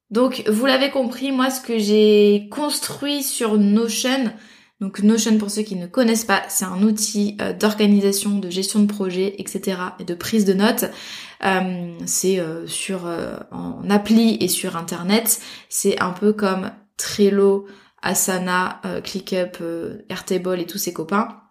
Donc 0.10 0.44
vous 0.48 0.66
l'avez 0.66 0.90
compris, 0.90 1.32
moi 1.32 1.50
ce 1.50 1.60
que 1.60 1.78
j'ai 1.78 2.48
construit 2.50 3.24
sur 3.24 3.58
Notion, 3.58 4.32
donc 4.80 5.02
Notion 5.02 5.38
pour 5.38 5.50
ceux 5.50 5.64
qui 5.64 5.76
ne 5.76 5.88
connaissent 5.88 6.24
pas, 6.24 6.44
c'est 6.48 6.66
un 6.66 6.82
outil 6.82 7.36
euh, 7.42 7.52
d'organisation, 7.52 8.38
de 8.38 8.50
gestion 8.50 8.80
de 8.80 8.88
projet, 8.88 9.36
etc. 9.40 9.78
et 10.00 10.06
de 10.06 10.14
prise 10.14 10.46
de 10.46 10.54
notes. 10.54 10.86
Euh, 11.44 11.94
c'est 12.06 12.40
euh, 12.40 12.66
sur 12.68 13.06
en 13.52 13.90
appli 13.90 14.38
et 14.40 14.48
sur 14.48 14.78
internet. 14.78 15.42
C'est 15.68 16.00
un 16.00 16.12
peu 16.12 16.32
comme 16.32 16.72
Trello, 16.96 17.68
Asana, 18.02 18.82
ClickUp, 19.04 19.62
Airtable 20.10 20.62
et 20.62 20.66
tous 20.66 20.78
ses 20.78 20.94
copains. 20.94 21.42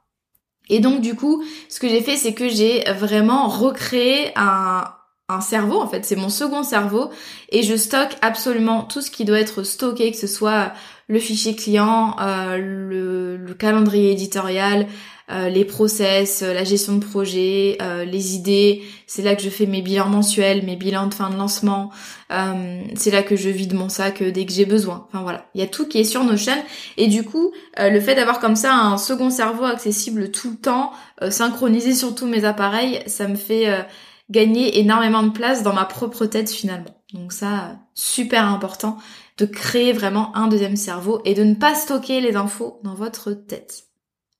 Et 0.69 0.81
donc 0.81 1.03
du 1.03 1.15
coup, 1.15 1.45
ce 1.69 1.79
que 1.79 1.89
j'ai 1.89 2.01
fait, 2.01 2.17
c'est 2.17 2.33
que 2.33 2.49
j'ai 2.49 2.85
vraiment 2.93 3.49
recréé 3.49 4.33
un, 4.37 4.85
un 5.29 5.41
cerveau 5.41 5.81
en 5.81 5.89
fait, 5.89 6.05
c'est 6.05 6.17
mon 6.17 6.29
second 6.29 6.63
cerveau 6.63 7.11
et 7.51 7.63
je 7.63 7.77
stocke 7.77 8.17
absolument 8.23 8.83
tout 8.83 9.01
ce 9.01 9.11
qui 9.11 9.25
doit 9.25 9.41
être 9.41 9.65
stocké, 9.65 10.13
que 10.13 10.19
ce 10.19 10.29
soit 10.29 10.73
le 11.09 11.19
fichier 11.19 11.55
client, 11.55 12.17
euh, 12.21 12.59
le, 12.59 13.55
calendrier 13.55 14.13
éditorial, 14.13 14.87
euh, 15.31 15.49
les 15.49 15.65
process, 15.65 16.43
la 16.43 16.63
gestion 16.63 16.97
de 16.97 17.05
projet, 17.05 17.79
euh, 17.81 18.05
les 18.05 18.35
idées. 18.35 18.83
C'est 19.07 19.23
là 19.23 19.35
que 19.35 19.43
je 19.43 19.49
fais 19.49 19.67
mes 19.67 19.83
bilans 19.83 20.09
mensuels, 20.09 20.65
mes 20.65 20.77
bilans 20.77 21.07
de 21.07 21.15
fin 21.15 21.31
de 21.31 21.37
lancement. 21.37 21.91
c'est 22.29 23.11
là 23.11 23.23
que 23.23 23.35
je 23.35 23.49
vide 23.49 23.75
mon 23.75 23.89
sac 23.89 24.23
dès 24.23 24.47
que 24.47 24.53
j'ai 24.53 24.67
besoin. 24.67 25.07
Enfin 25.09 25.23
voilà, 25.23 25.47
il 25.55 25.61
y 25.61 25.65
a 25.65 25.67
tout 25.67 25.87
qui 25.89 25.99
est 25.99 26.05
sur 26.05 26.23
nos 26.23 26.37
chaînes 26.37 26.63
et 26.97 27.09
du 27.09 27.25
coup, 27.25 27.53
le 27.79 28.01
fait 28.01 28.15
d'avoir 28.15 28.39
comme 28.39 28.57
ça 28.57 28.75
un 28.75 28.99
second 28.99 29.31
cerveau 29.31 29.65
accessible 29.65 30.31
tout 30.31 30.51
le 30.51 30.57
temps, 30.57 30.93
synchronisé 31.31 31.95
sur 31.95 32.15
tous 32.15 32.27
mes 32.27 32.45
appareils, 32.45 33.03
ça 33.07 33.27
me 33.27 33.37
fait 33.37 33.87
gagner 34.31 34.79
énormément 34.81 35.23
de 35.23 35.31
place 35.31 35.63
dans 35.63 35.73
ma 35.73 35.85
propre 35.85 36.27
tête 36.27 36.51
finalement. 36.51 36.97
Donc 37.13 37.33
ça, 37.33 37.79
super 37.95 38.47
important 38.47 38.99
de 39.39 39.47
créer 39.47 39.93
vraiment 39.93 40.35
un 40.37 40.49
deuxième 40.49 40.77
cerveau 40.77 41.21
et 41.25 41.35
de 41.35 41.45
ne 41.45 41.55
pas 41.55 41.75
stocker 41.75 42.21
les 42.21 42.37
infos 42.37 42.81
dans 42.83 42.95
votre 42.95 43.33
tête. 43.33 43.85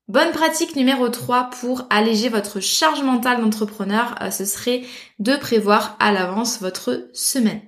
Bonne 0.07 0.31
pratique 0.31 0.75
numéro 0.77 1.09
3 1.09 1.49
pour 1.61 1.85
alléger 1.89 2.29
votre 2.29 2.61
charge 2.61 3.03
mentale 3.03 3.41
d'entrepreneur, 3.41 4.15
euh, 4.21 4.31
ce 4.31 4.45
serait 4.45 4.83
de 5.19 5.35
prévoir 5.35 5.97
à 5.99 6.13
l'avance 6.13 6.61
votre 6.61 7.09
semaine. 7.13 7.61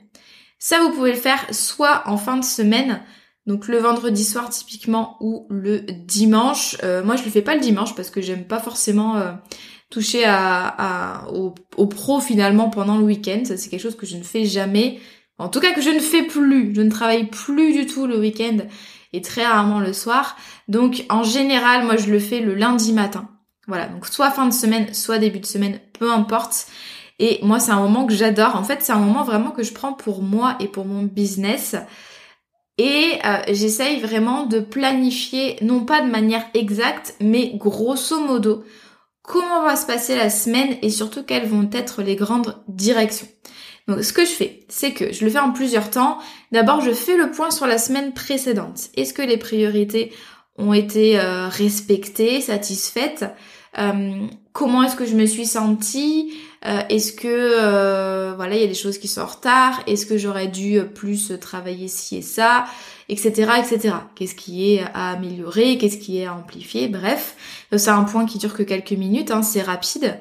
Ça, 0.57 0.79
vous 0.79 0.91
pouvez 0.91 1.11
le 1.11 1.17
faire 1.17 1.45
soit 1.51 2.03
en 2.05 2.15
fin 2.15 2.37
de 2.37 2.45
semaine, 2.45 3.01
donc 3.45 3.67
le 3.67 3.77
vendredi 3.79 4.23
soir 4.23 4.49
typiquement 4.49 5.17
ou 5.19 5.47
le 5.49 5.81
dimanche. 5.81 6.77
Euh, 6.83 7.03
moi, 7.03 7.17
je 7.17 7.23
le 7.23 7.29
fais 7.29 7.41
pas 7.41 7.55
le 7.55 7.61
dimanche 7.61 7.93
parce 7.93 8.09
que 8.09 8.21
j'aime 8.21 8.45
pas 8.45 8.59
forcément 8.59 9.17
euh, 9.17 9.33
toucher 9.89 10.23
à, 10.25 11.25
au, 11.33 11.87
pro 11.87 12.19
finalement 12.19 12.69
pendant 12.69 12.97
le 12.97 13.03
week-end. 13.03 13.41
Ça, 13.45 13.57
c'est 13.57 13.69
quelque 13.69 13.81
chose 13.81 13.97
que 13.97 14.05
je 14.05 14.17
ne 14.17 14.23
fais 14.23 14.45
jamais. 14.45 14.99
En 15.37 15.49
tout 15.49 15.59
cas, 15.59 15.73
que 15.73 15.81
je 15.81 15.89
ne 15.89 15.99
fais 15.99 16.23
plus. 16.23 16.73
Je 16.75 16.81
ne 16.81 16.89
travaille 16.89 17.25
plus 17.25 17.73
du 17.73 17.85
tout 17.85 18.05
le 18.05 18.19
week-end 18.19 18.57
et 19.13 19.21
très 19.21 19.45
rarement 19.45 19.79
le 19.79 19.93
soir. 19.93 20.37
Donc, 20.67 21.05
en 21.09 21.23
général, 21.23 21.85
moi, 21.85 21.97
je 21.97 22.11
le 22.11 22.19
fais 22.19 22.39
le 22.39 22.53
lundi 22.53 22.93
matin. 22.93 23.29
Voilà. 23.67 23.87
Donc, 23.87 24.05
soit 24.07 24.31
fin 24.31 24.45
de 24.45 24.53
semaine, 24.53 24.93
soit 24.93 25.17
début 25.17 25.39
de 25.39 25.45
semaine, 25.45 25.79
peu 25.97 26.11
importe. 26.11 26.67
Et 27.19 27.39
moi, 27.41 27.59
c'est 27.59 27.71
un 27.71 27.79
moment 27.79 28.05
que 28.05 28.13
j'adore. 28.13 28.55
En 28.55 28.63
fait, 28.63 28.81
c'est 28.81 28.93
un 28.93 28.99
moment 28.99 29.23
vraiment 29.23 29.51
que 29.51 29.63
je 29.63 29.73
prends 29.73 29.93
pour 29.93 30.21
moi 30.21 30.55
et 30.59 30.67
pour 30.67 30.85
mon 30.85 31.03
business. 31.03 31.75
Et 32.77 33.19
euh, 33.25 33.41
j'essaye 33.49 33.99
vraiment 33.99 34.45
de 34.45 34.61
planifier, 34.61 35.57
non 35.61 35.83
pas 35.83 36.01
de 36.01 36.09
manière 36.09 36.45
exacte, 36.53 37.13
mais 37.19 37.51
grosso 37.55 38.25
modo, 38.25 38.63
comment 39.29 39.61
va 39.61 39.75
se 39.75 39.85
passer 39.85 40.15
la 40.15 40.31
semaine 40.31 40.75
et 40.81 40.89
surtout 40.89 41.23
quelles 41.23 41.47
vont 41.47 41.69
être 41.71 42.01
les 42.01 42.15
grandes 42.15 42.57
directions. 42.67 43.27
Donc 43.87 44.03
ce 44.03 44.11
que 44.11 44.25
je 44.25 44.31
fais, 44.31 44.61
c'est 44.69 44.91
que 44.91 45.13
je 45.13 45.23
le 45.23 45.29
fais 45.29 45.37
en 45.37 45.51
plusieurs 45.51 45.91
temps. 45.91 46.17
D'abord, 46.51 46.81
je 46.81 46.91
fais 46.91 47.15
le 47.15 47.29
point 47.29 47.51
sur 47.51 47.67
la 47.67 47.77
semaine 47.77 48.11
précédente. 48.13 48.89
Est-ce 48.95 49.13
que 49.13 49.21
les 49.21 49.37
priorités 49.37 50.11
ont 50.57 50.73
été 50.73 51.19
euh, 51.19 51.47
respectées, 51.47 52.41
satisfaites? 52.41 53.25
Euh, 53.77 54.25
Comment 54.51 54.81
est-ce 54.81 54.95
que 54.95 55.05
je 55.05 55.15
me 55.15 55.27
suis 55.27 55.45
sentie? 55.45 56.33
Euh, 56.65 56.81
Est-ce 56.89 57.13
que 57.13 58.33
voilà, 58.35 58.55
il 58.55 58.61
y 58.61 58.65
a 58.65 58.67
des 58.67 58.73
choses 58.73 58.97
qui 58.97 59.07
sont 59.07 59.21
en 59.21 59.27
retard? 59.27 59.83
Est-ce 59.85 60.07
que 60.07 60.17
j'aurais 60.17 60.47
dû 60.47 60.81
plus 60.83 61.33
travailler 61.39 61.87
ci 61.87 62.17
et 62.17 62.21
ça? 62.23 62.65
Etc., 63.09 63.51
etc. 63.59 63.95
Qu'est-ce 64.15 64.35
qui 64.35 64.73
est 64.73 64.83
à 64.93 65.11
améliorer, 65.11 65.77
qu'est-ce 65.77 65.97
qui 65.97 66.19
est 66.19 66.25
à 66.25 66.35
amplifier, 66.35 66.87
bref. 66.87 67.35
C'est 67.75 67.89
un 67.89 68.03
point 68.03 68.25
qui 68.25 68.37
dure 68.37 68.53
que 68.53 68.63
quelques 68.63 68.91
minutes, 68.91 69.31
hein, 69.31 69.41
c'est 69.41 69.61
rapide. 69.61 70.19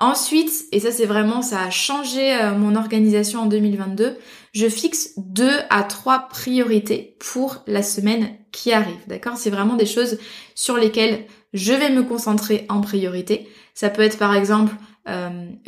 Ensuite, 0.00 0.50
et 0.72 0.80
ça 0.80 0.90
c'est 0.90 1.06
vraiment, 1.06 1.40
ça 1.40 1.62
a 1.62 1.70
changé 1.70 2.34
euh, 2.34 2.54
mon 2.54 2.74
organisation 2.74 3.42
en 3.42 3.46
2022, 3.46 4.18
je 4.52 4.68
fixe 4.68 5.12
deux 5.16 5.56
à 5.70 5.84
trois 5.84 6.28
priorités 6.28 7.16
pour 7.20 7.62
la 7.66 7.82
semaine 7.82 8.36
qui 8.50 8.72
arrive, 8.72 9.00
d'accord? 9.06 9.36
C'est 9.36 9.50
vraiment 9.50 9.76
des 9.76 9.86
choses 9.86 10.18
sur 10.54 10.76
lesquelles 10.76 11.24
je 11.52 11.72
vais 11.72 11.90
me 11.90 12.02
concentrer 12.02 12.66
en 12.68 12.80
priorité. 12.80 13.48
Ça 13.74 13.88
peut 13.88 14.02
être 14.02 14.18
par 14.18 14.34
exemple 14.34 14.74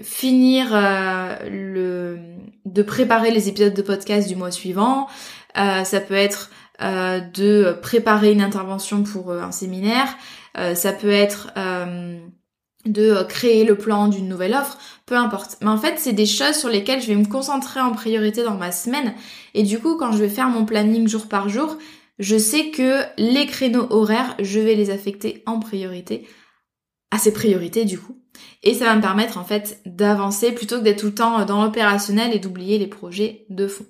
finir 0.02 0.70
le 1.50 2.18
de 2.66 2.82
préparer 2.82 3.30
les 3.30 3.49
épisodes 3.49 3.75
de 3.75 3.82
podcast 3.82 4.28
du 4.28 4.37
mois 4.37 4.50
suivant. 4.50 5.06
Ça 5.57 6.01
peut 6.01 6.15
être 6.15 6.51
de 6.81 7.77
préparer 7.81 8.33
une 8.33 8.43
intervention 8.43 9.03
pour 9.03 9.33
un 9.33 9.51
séminaire. 9.51 10.09
ça 10.75 10.93
peut 10.93 11.11
être 11.11 11.53
de 12.87 13.11
euh, 13.11 13.25
créer 13.25 13.65
le 13.65 13.77
plan 13.77 14.09
d'une 14.09 14.29
nouvelle 14.29 14.55
offre, 14.55 14.79
peu 15.05 15.17
importe. 15.17 15.59
Mais 15.61 15.69
en 15.69 15.79
fait, 15.79 15.99
c'est 15.99 16.13
des 16.13 16.27
choses 16.27 16.57
sur 16.57 16.69
lesquelles 16.69 17.03
je 17.03 17.09
vais 17.09 17.17
me 17.17 17.27
concentrer 17.27 17.81
en 17.81 17.93
priorité 17.93 18.43
dans 18.43 18.57
ma 18.57 18.73
semaine. 18.73 19.15
Et 19.55 19.63
du 19.63 19.79
coup, 19.79 19.97
quand 19.97 20.13
je 20.13 20.19
vais 20.19 20.29
faire 20.29 20.49
mon 20.49 20.65
planning 20.65 21.09
jour 21.09 21.27
par 21.27 21.49
jour, 21.49 21.77
je 22.19 22.39
sais 22.39 22.71
que 22.71 23.03
les 23.19 23.47
créneaux 23.47 23.87
horaires, 23.91 24.35
je 24.41 24.61
vais 24.61 24.75
les 24.75 24.91
affecter 24.91 25.43
en 25.47 25.61
priorité 25.61 26.27
à 27.11 27.19
ces 27.19 27.33
priorités 27.33 27.85
du 27.85 27.99
coup. 27.99 28.19
Et 28.63 28.75
ça 28.75 28.87
va 28.87 28.97
me 28.97 29.03
permettre 29.03 29.39
en 29.39 29.45
fait 29.45 29.81
d'avancer 29.87 30.53
plutôt 30.53 30.79
que 30.79 30.83
d'être 30.83 31.01
tout 31.01 31.07
le 31.07 31.15
temps 31.15 31.45
dans 31.45 31.65
l'opérationnel 31.65 32.35
et 32.35 32.39
d'oublier 32.39 32.79
les 32.79 32.87
projets 32.87 33.47
de 33.49 33.67
fond. 33.67 33.87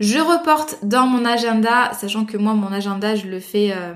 Je 0.00 0.18
reporte 0.18 0.78
dans 0.84 1.06
mon 1.06 1.24
agenda, 1.24 1.92
sachant 1.92 2.24
que 2.24 2.36
moi 2.36 2.54
mon 2.54 2.72
agenda 2.72 3.16
je 3.16 3.26
le 3.26 3.40
fais 3.40 3.72
euh, 3.72 3.94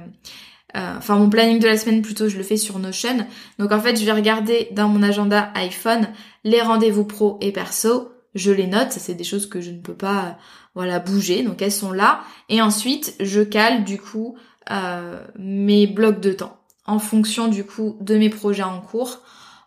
euh, 0.76 0.94
enfin 0.96 1.16
mon 1.16 1.28
planning 1.28 1.58
de 1.58 1.66
la 1.66 1.76
semaine 1.76 2.02
plutôt 2.02 2.28
je 2.28 2.38
le 2.38 2.42
fais 2.42 2.56
sur 2.56 2.78
Notion. 2.78 3.26
Donc 3.58 3.72
en 3.72 3.80
fait 3.80 3.96
je 3.96 4.04
vais 4.04 4.12
regarder 4.12 4.68
dans 4.72 4.88
mon 4.88 5.02
agenda 5.02 5.50
iPhone 5.54 6.08
les 6.44 6.60
rendez-vous 6.62 7.04
pro 7.04 7.38
et 7.40 7.52
perso, 7.52 8.10
je 8.34 8.50
les 8.50 8.66
note, 8.66 8.92
c'est 8.92 9.14
des 9.14 9.24
choses 9.24 9.46
que 9.46 9.60
je 9.60 9.70
ne 9.70 9.80
peux 9.80 9.94
pas 9.94 10.18
euh, 10.18 10.30
voilà 10.74 10.98
bouger, 10.98 11.42
donc 11.42 11.60
elles 11.62 11.72
sont 11.72 11.92
là. 11.92 12.22
Et 12.48 12.62
ensuite 12.62 13.14
je 13.20 13.42
cale 13.42 13.84
du 13.84 13.98
coup 13.98 14.36
euh, 14.70 15.22
mes 15.38 15.86
blocs 15.86 16.20
de 16.20 16.32
temps 16.32 16.58
en 16.86 16.98
fonction 16.98 17.48
du 17.48 17.64
coup 17.64 17.96
de 18.00 18.16
mes 18.16 18.30
projets 18.30 18.62
en 18.62 18.80
cours, 18.80 19.20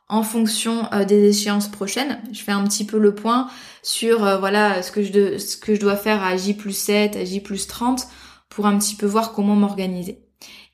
en 0.08 0.24
fonction 0.24 0.88
des 1.08 1.30
échéances 1.30 1.68
prochaines. 1.68 2.20
Je 2.32 2.42
fais 2.42 2.52
un 2.52 2.64
petit 2.64 2.86
peu 2.86 3.00
le 3.00 3.16
point 3.16 3.48
sur 3.82 4.20
voilà 4.40 4.84
ce 4.84 4.92
que 4.92 5.02
je 5.02 5.38
ce 5.38 5.58
que 5.58 5.74
je 5.74 5.80
dois 5.80 5.96
faire 5.96 6.24
à 6.24 6.38
J 6.38 6.54
plus 6.54 6.78
7, 6.78 7.16
à 7.16 7.26
J 7.26 7.40
plus 7.40 7.66
30 7.68 8.08
pour 8.50 8.68
un 8.68 8.78
petit 8.78 8.96
peu 8.96 9.06
voir 9.06 9.34
comment 9.34 9.56
m'organiser. 9.56 10.26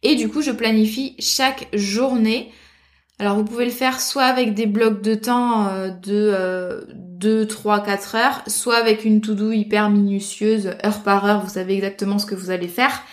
Et 0.03 0.15
du 0.15 0.29
coup, 0.29 0.41
je 0.41 0.51
planifie 0.51 1.15
chaque 1.19 1.67
journée. 1.73 2.51
Alors 3.19 3.35
vous 3.35 3.45
pouvez 3.45 3.65
le 3.65 3.71
faire 3.71 4.01
soit 4.01 4.23
avec 4.23 4.55
des 4.55 4.65
blocs 4.65 5.01
de 5.01 5.13
temps 5.13 5.67
euh, 5.67 5.89
de 5.89 6.87
2, 7.21 7.47
3, 7.47 7.83
4 7.83 8.15
heures, 8.15 8.41
soit 8.47 8.77
avec 8.77 9.05
une 9.05 9.21
to-do 9.21 9.51
hyper 9.51 9.91
minutieuse, 9.91 10.71
heure 10.83 11.03
par 11.03 11.25
heure, 11.25 11.41
vous 11.41 11.49
savez 11.49 11.75
exactement 11.75 12.17
ce 12.17 12.25
que 12.25 12.33
vous 12.33 12.49
allez 12.49 12.67
faire. 12.67 13.03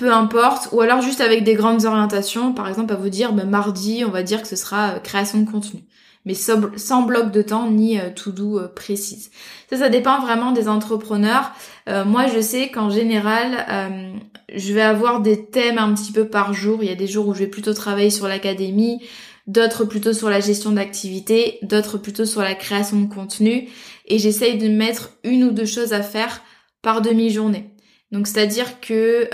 Euh, 0.00 0.04
peu 0.04 0.12
importe, 0.12 0.68
ou 0.72 0.80
alors 0.80 1.00
juste 1.00 1.20
avec 1.20 1.44
des 1.44 1.54
grandes 1.54 1.84
orientations, 1.84 2.52
par 2.52 2.68
exemple 2.68 2.92
à 2.92 2.96
vous 2.96 3.08
dire 3.08 3.32
bah, 3.32 3.44
mardi, 3.44 4.04
on 4.06 4.10
va 4.10 4.22
dire 4.22 4.42
que 4.42 4.48
ce 4.48 4.56
sera 4.56 4.92
euh, 4.92 4.98
création 4.98 5.40
de 5.40 5.50
contenu 5.50 5.84
mais 6.24 6.34
sans 6.34 7.02
bloc 7.02 7.30
de 7.30 7.42
temps 7.42 7.70
ni 7.70 7.98
euh, 7.98 8.10
to 8.10 8.30
do 8.30 8.58
euh, 8.58 8.68
précise. 8.68 9.30
Ça, 9.68 9.76
ça 9.76 9.88
dépend 9.88 10.20
vraiment 10.20 10.52
des 10.52 10.68
entrepreneurs. 10.68 11.52
Euh, 11.88 12.04
moi, 12.04 12.26
je 12.26 12.40
sais 12.40 12.70
qu'en 12.70 12.90
général, 12.90 13.66
je 14.54 14.72
vais 14.72 14.82
avoir 14.82 15.20
des 15.20 15.46
thèmes 15.46 15.78
un 15.78 15.92
petit 15.94 16.12
peu 16.12 16.26
par 16.28 16.52
jour. 16.54 16.78
Il 16.82 16.88
y 16.88 16.92
a 16.92 16.96
des 16.96 17.06
jours 17.06 17.28
où 17.28 17.34
je 17.34 17.40
vais 17.40 17.46
plutôt 17.46 17.74
travailler 17.74 18.10
sur 18.10 18.28
l'académie, 18.28 19.02
d'autres 19.46 19.84
plutôt 19.84 20.12
sur 20.12 20.30
la 20.30 20.40
gestion 20.40 20.72
d'activité, 20.72 21.58
d'autres 21.62 21.98
plutôt 21.98 22.24
sur 22.24 22.40
la 22.40 22.54
création 22.54 23.00
de 23.00 23.12
contenu. 23.12 23.68
Et 24.06 24.18
j'essaye 24.18 24.58
de 24.58 24.68
mettre 24.68 25.10
une 25.24 25.44
ou 25.44 25.50
deux 25.50 25.66
choses 25.66 25.92
à 25.92 26.02
faire 26.02 26.42
par 26.82 27.02
demi-journée. 27.02 27.73
Donc, 28.14 28.26
c'est-à-dire 28.26 28.80
que 28.80 29.28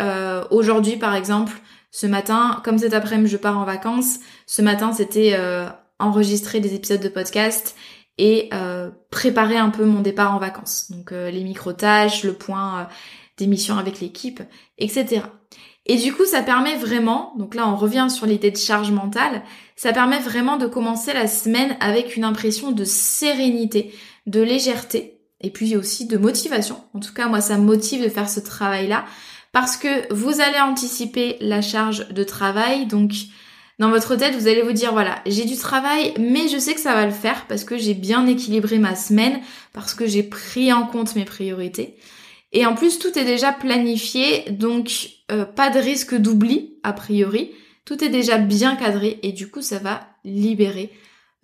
aujourd'hui, 0.51 0.97
par 0.97 1.15
exemple, 1.15 1.53
ce 1.93 2.09
matin, 2.09 2.61
comme 2.65 2.79
cet 2.79 2.95
après-midi 2.95 3.31
je 3.31 3.37
pars 3.37 3.59
en 3.59 3.65
vacances, 3.65 4.19
ce 4.47 4.63
matin 4.63 4.93
c'était 4.93 5.37
enregistrer 6.01 6.61
des 6.61 6.75
épisodes 6.75 7.01
de 7.01 7.09
podcast 7.09 7.77
et 8.19 8.49
euh, 8.53 8.91
préparer 9.11 9.57
un 9.57 9.71
peu 9.71 9.85
mon 9.85 10.01
départ 10.01 10.35
en 10.35 10.39
vacances. 10.39 10.91
Donc 10.91 11.13
euh, 11.13 11.31
les 11.31 11.45
micro-tâches, 11.45 12.25
le 12.25 12.35
point 12.35 12.81
euh, 12.81 12.85
d'émission 13.39 13.79
avec 13.79 14.01
l'équipe, 14.01 14.43
etc. 14.79 15.23
Et 15.87 15.97
du 15.97 16.13
coup, 16.13 16.27
ça 16.27 16.43
permet 16.43 16.77
vraiment, 16.77 17.33
donc 17.39 17.55
là 17.55 17.69
on 17.69 17.77
revient 17.77 18.09
sur 18.11 18.27
l'idée 18.27 18.51
de 18.51 18.57
charge 18.57 18.91
mentale, 18.91 19.43
ça 19.77 19.93
permet 19.93 20.19
vraiment 20.19 20.59
de 20.59 20.67
commencer 20.67 21.15
la 21.15 21.27
semaine 21.27 21.77
avec 21.81 22.17
une 22.17 22.25
impression 22.25 22.73
de 22.73 22.85
sérénité, 22.85 23.95
de 24.27 24.43
légèreté, 24.43 25.20
et 25.41 25.51
puis 25.51 25.77
aussi 25.77 26.07
de 26.07 26.17
motivation. 26.17 26.83
En 26.95 27.01
tout 27.01 27.15
cas, 27.15 27.29
moi, 27.29 27.41
ça 27.41 27.59
me 27.59 27.65
motive 27.65 28.03
de 28.03 28.09
faire 28.09 28.29
ce 28.29 28.41
travail-là, 28.41 29.05
parce 29.53 29.77
que 29.77 30.13
vous 30.13 30.41
allez 30.41 30.61
anticiper 30.61 31.37
la 31.41 31.63
charge 31.63 32.09
de 32.09 32.25
travail, 32.25 32.87
donc 32.87 33.13
dans 33.81 33.89
votre 33.89 34.15
tête, 34.15 34.35
vous 34.35 34.47
allez 34.47 34.61
vous 34.61 34.73
dire, 34.73 34.93
voilà, 34.93 35.23
j'ai 35.25 35.47
du 35.47 35.57
travail, 35.57 36.13
mais 36.19 36.49
je 36.49 36.59
sais 36.59 36.75
que 36.75 36.81
ça 36.81 36.95
va 36.95 37.07
le 37.07 37.13
faire 37.13 37.47
parce 37.47 37.65
que 37.65 37.79
j'ai 37.79 37.95
bien 37.95 38.27
équilibré 38.27 38.79
ma 38.79 38.95
semaine, 38.95 39.41
parce 39.73 39.95
que 39.95 40.07
j'ai 40.07 40.23
pris 40.23 40.71
en 40.71 40.87
compte 40.87 41.17
mes 41.17 41.25
priorités. 41.25 41.97
Et 42.53 42.67
en 42.67 42.75
plus, 42.75 42.99
tout 42.99 43.19
est 43.19 43.25
déjà 43.25 43.53
planifié, 43.53 44.51
donc 44.51 45.13
euh, 45.33 45.47
pas 45.47 45.71
de 45.71 45.79
risque 45.79 46.15
d'oubli, 46.15 46.75
a 46.83 46.93
priori. 46.93 47.53
Tout 47.87 48.05
est 48.05 48.11
déjà 48.11 48.37
bien 48.37 48.77
cadré 48.77 49.19
et 49.23 49.33
du 49.33 49.51
coup, 49.51 49.63
ça 49.63 49.79
va 49.79 50.09
libérer 50.25 50.93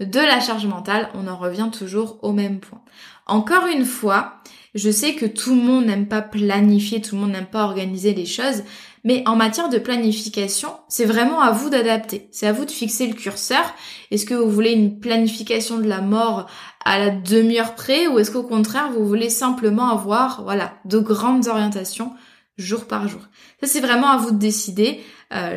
de 0.01 0.21
la 0.21 0.39
charge 0.41 0.67
mentale. 0.67 1.09
On 1.15 1.29
en 1.29 1.39
revient 1.39 1.71
toujours 1.73 2.19
au 2.23 2.33
même 2.33 2.61
point. 2.61 2.83
Encore 3.27 3.67
une 3.67 3.85
fois, 3.85 4.35
je 4.75 4.91
sais 4.91 5.15
que 5.15 5.27
tout 5.27 5.55
le 5.55 5.61
monde 5.61 5.87
n'aime 5.87 6.07
pas 6.07 6.23
planifier, 6.23 7.01
tout 7.01 7.17
le 7.17 7.23
monde 7.23 7.33
n'aime 7.33 7.47
pas 7.47 7.65
organiser 7.65 8.15
les 8.15 8.27
choses, 8.27 8.63
mais 9.05 9.23
en 9.27 9.37
matière 9.37 9.69
de 9.69 9.79
planification, 9.79 10.69
c'est 10.89 11.05
vraiment 11.05 11.41
à 11.41 11.51
vous 11.51 11.71
d'adapter. 11.71 12.29
C'est 12.31 12.47
à 12.47 12.53
vous 12.53 12.65
de 12.65 12.71
fixer 12.71 13.07
le 13.07 13.15
curseur. 13.15 13.65
Est-ce 14.11 14.27
que 14.27 14.35
vous 14.35 14.51
voulez 14.51 14.73
une 14.73 15.01
planification 15.01 15.79
de 15.79 15.89
la 15.89 16.01
mort 16.01 16.47
à 16.85 16.99
la 16.99 17.11
demi-heure 17.11 17.75
près 17.75 18.07
ou 18.07 18.19
est-ce 18.19 18.31
qu'au 18.31 18.43
contraire, 18.43 18.91
vous 18.93 19.07
voulez 19.07 19.31
simplement 19.31 19.91
avoir, 19.91 20.43
voilà, 20.43 20.75
de 20.85 20.99
grandes 20.99 21.49
orientations 21.49 22.13
jour 22.59 22.87
par 22.87 23.09
jour? 23.09 23.21
Ça, 23.61 23.67
c'est 23.67 23.81
vraiment 23.81 24.09
à 24.09 24.17
vous 24.17 24.33
de 24.33 24.39
décider. 24.39 25.01
Euh, 25.33 25.57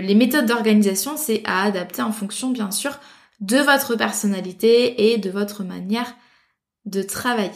les 0.00 0.14
méthodes 0.14 0.46
d'organisation, 0.46 1.16
c'est 1.16 1.42
à 1.44 1.64
adapter 1.64 2.02
en 2.02 2.12
fonction, 2.12 2.50
bien 2.50 2.70
sûr, 2.70 2.98
de 3.40 3.56
votre 3.56 3.96
personnalité 3.96 5.12
et 5.12 5.18
de 5.18 5.30
votre 5.30 5.64
manière 5.64 6.14
de 6.84 7.02
travailler. 7.02 7.50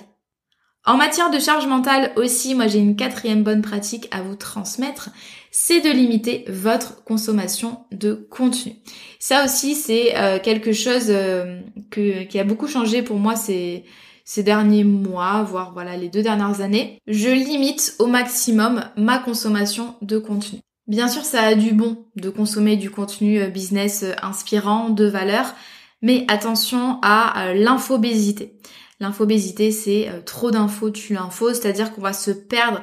En 0.86 0.96
matière 0.96 1.30
de 1.30 1.40
charge 1.40 1.66
mentale 1.66 2.12
aussi, 2.14 2.54
moi 2.54 2.68
j'ai 2.68 2.78
une 2.78 2.94
quatrième 2.94 3.42
bonne 3.42 3.60
pratique 3.60 4.06
à 4.12 4.22
vous 4.22 4.36
transmettre, 4.36 5.10
c'est 5.50 5.80
de 5.80 5.90
limiter 5.90 6.44
votre 6.48 7.02
consommation 7.02 7.80
de 7.90 8.14
contenu. 8.30 8.74
Ça 9.18 9.44
aussi 9.44 9.74
c'est 9.74 10.16
euh, 10.16 10.38
quelque 10.38 10.72
chose 10.72 11.06
euh, 11.08 11.60
qui 11.90 12.38
a 12.38 12.44
beaucoup 12.44 12.68
changé 12.68 13.02
pour 13.02 13.16
moi 13.16 13.34
ces, 13.34 13.84
ces 14.24 14.44
derniers 14.44 14.84
mois, 14.84 15.42
voire 15.42 15.72
voilà 15.72 15.96
les 15.96 16.08
deux 16.08 16.22
dernières 16.22 16.60
années. 16.60 17.00
Je 17.08 17.30
limite 17.30 17.96
au 17.98 18.06
maximum 18.06 18.84
ma 18.96 19.18
consommation 19.18 19.96
de 20.02 20.18
contenu. 20.18 20.60
Bien 20.86 21.08
sûr 21.08 21.24
ça 21.24 21.42
a 21.42 21.54
du 21.56 21.72
bon 21.72 22.06
de 22.14 22.30
consommer 22.30 22.76
du 22.76 22.92
contenu 22.92 23.40
euh, 23.40 23.48
business 23.48 24.04
inspirant, 24.22 24.90
de 24.90 25.06
valeur, 25.06 25.52
mais 26.00 26.24
attention 26.28 27.00
à 27.02 27.54
l'infobésité. 27.54 28.52
L'infobésité, 28.98 29.70
c'est 29.72 30.08
euh, 30.08 30.22
trop 30.24 30.50
d'infos 30.50 30.90
tue 30.90 31.14
l'info, 31.14 31.52
c'est-à-dire 31.52 31.92
qu'on 31.92 32.00
va 32.00 32.14
se 32.14 32.30
perdre 32.30 32.80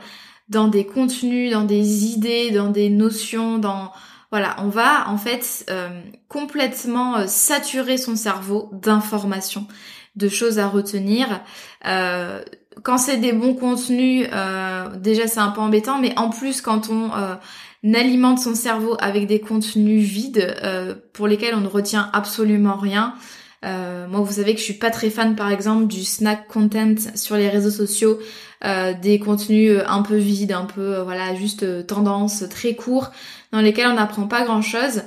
dans 0.47 0.67
des 0.67 0.85
contenus, 0.85 1.51
dans 1.51 1.63
des 1.63 2.05
idées, 2.05 2.51
dans 2.51 2.69
des 2.69 2.89
notions, 2.89 3.57
dans 3.57 3.91
voilà, 4.29 4.55
on 4.59 4.67
va 4.67 5.09
en 5.09 5.17
fait 5.17 5.65
euh, 5.69 6.01
complètement 6.27 7.17
euh, 7.17 7.25
saturer 7.27 7.97
son 7.97 8.15
cerveau 8.15 8.69
d'informations, 8.73 9.67
de 10.15 10.27
choses 10.27 10.59
à 10.59 10.67
retenir. 10.67 11.41
quand 12.83 12.97
c'est 12.97 13.17
des 13.17 13.33
bons 13.33 13.55
contenus, 13.55 14.27
déjà 14.97 15.27
c'est 15.27 15.39
un 15.39 15.49
peu 15.49 15.61
embêtant, 15.61 15.99
mais 15.99 16.13
en 16.17 16.29
plus 16.29 16.61
quand 16.61 16.89
on 16.89 17.11
alimente 17.93 18.39
son 18.39 18.53
cerveau 18.53 18.95
avec 18.99 19.25
des 19.25 19.39
contenus 19.39 20.03
vides 20.03 20.55
pour 21.13 21.27
lesquels 21.27 21.55
on 21.55 21.61
ne 21.61 21.67
retient 21.67 22.09
absolument 22.13 22.77
rien, 22.77 23.15
euh, 23.63 24.07
moi, 24.07 24.21
vous 24.21 24.33
savez 24.33 24.53
que 24.53 24.59
je 24.59 24.65
suis 24.65 24.73
pas 24.73 24.89
très 24.89 25.09
fan, 25.09 25.35
par 25.35 25.51
exemple, 25.51 25.87
du 25.87 26.03
snack 26.03 26.47
content 26.47 26.95
sur 27.15 27.35
les 27.35 27.49
réseaux 27.49 27.69
sociaux, 27.71 28.19
euh, 28.65 28.93
des 28.93 29.19
contenus 29.19 29.71
euh, 29.71 29.83
un 29.87 30.01
peu 30.01 30.15
vides, 30.15 30.51
un 30.51 30.65
peu, 30.65 30.99
voilà, 31.01 31.33
juste 31.35 31.87
tendance, 31.87 32.43
très 32.49 32.75
courts, 32.75 33.11
dans 33.51 33.61
lesquels 33.61 33.87
on 33.87 33.95
n'apprend 33.95 34.27
pas 34.27 34.43
grand-chose. 34.43 35.03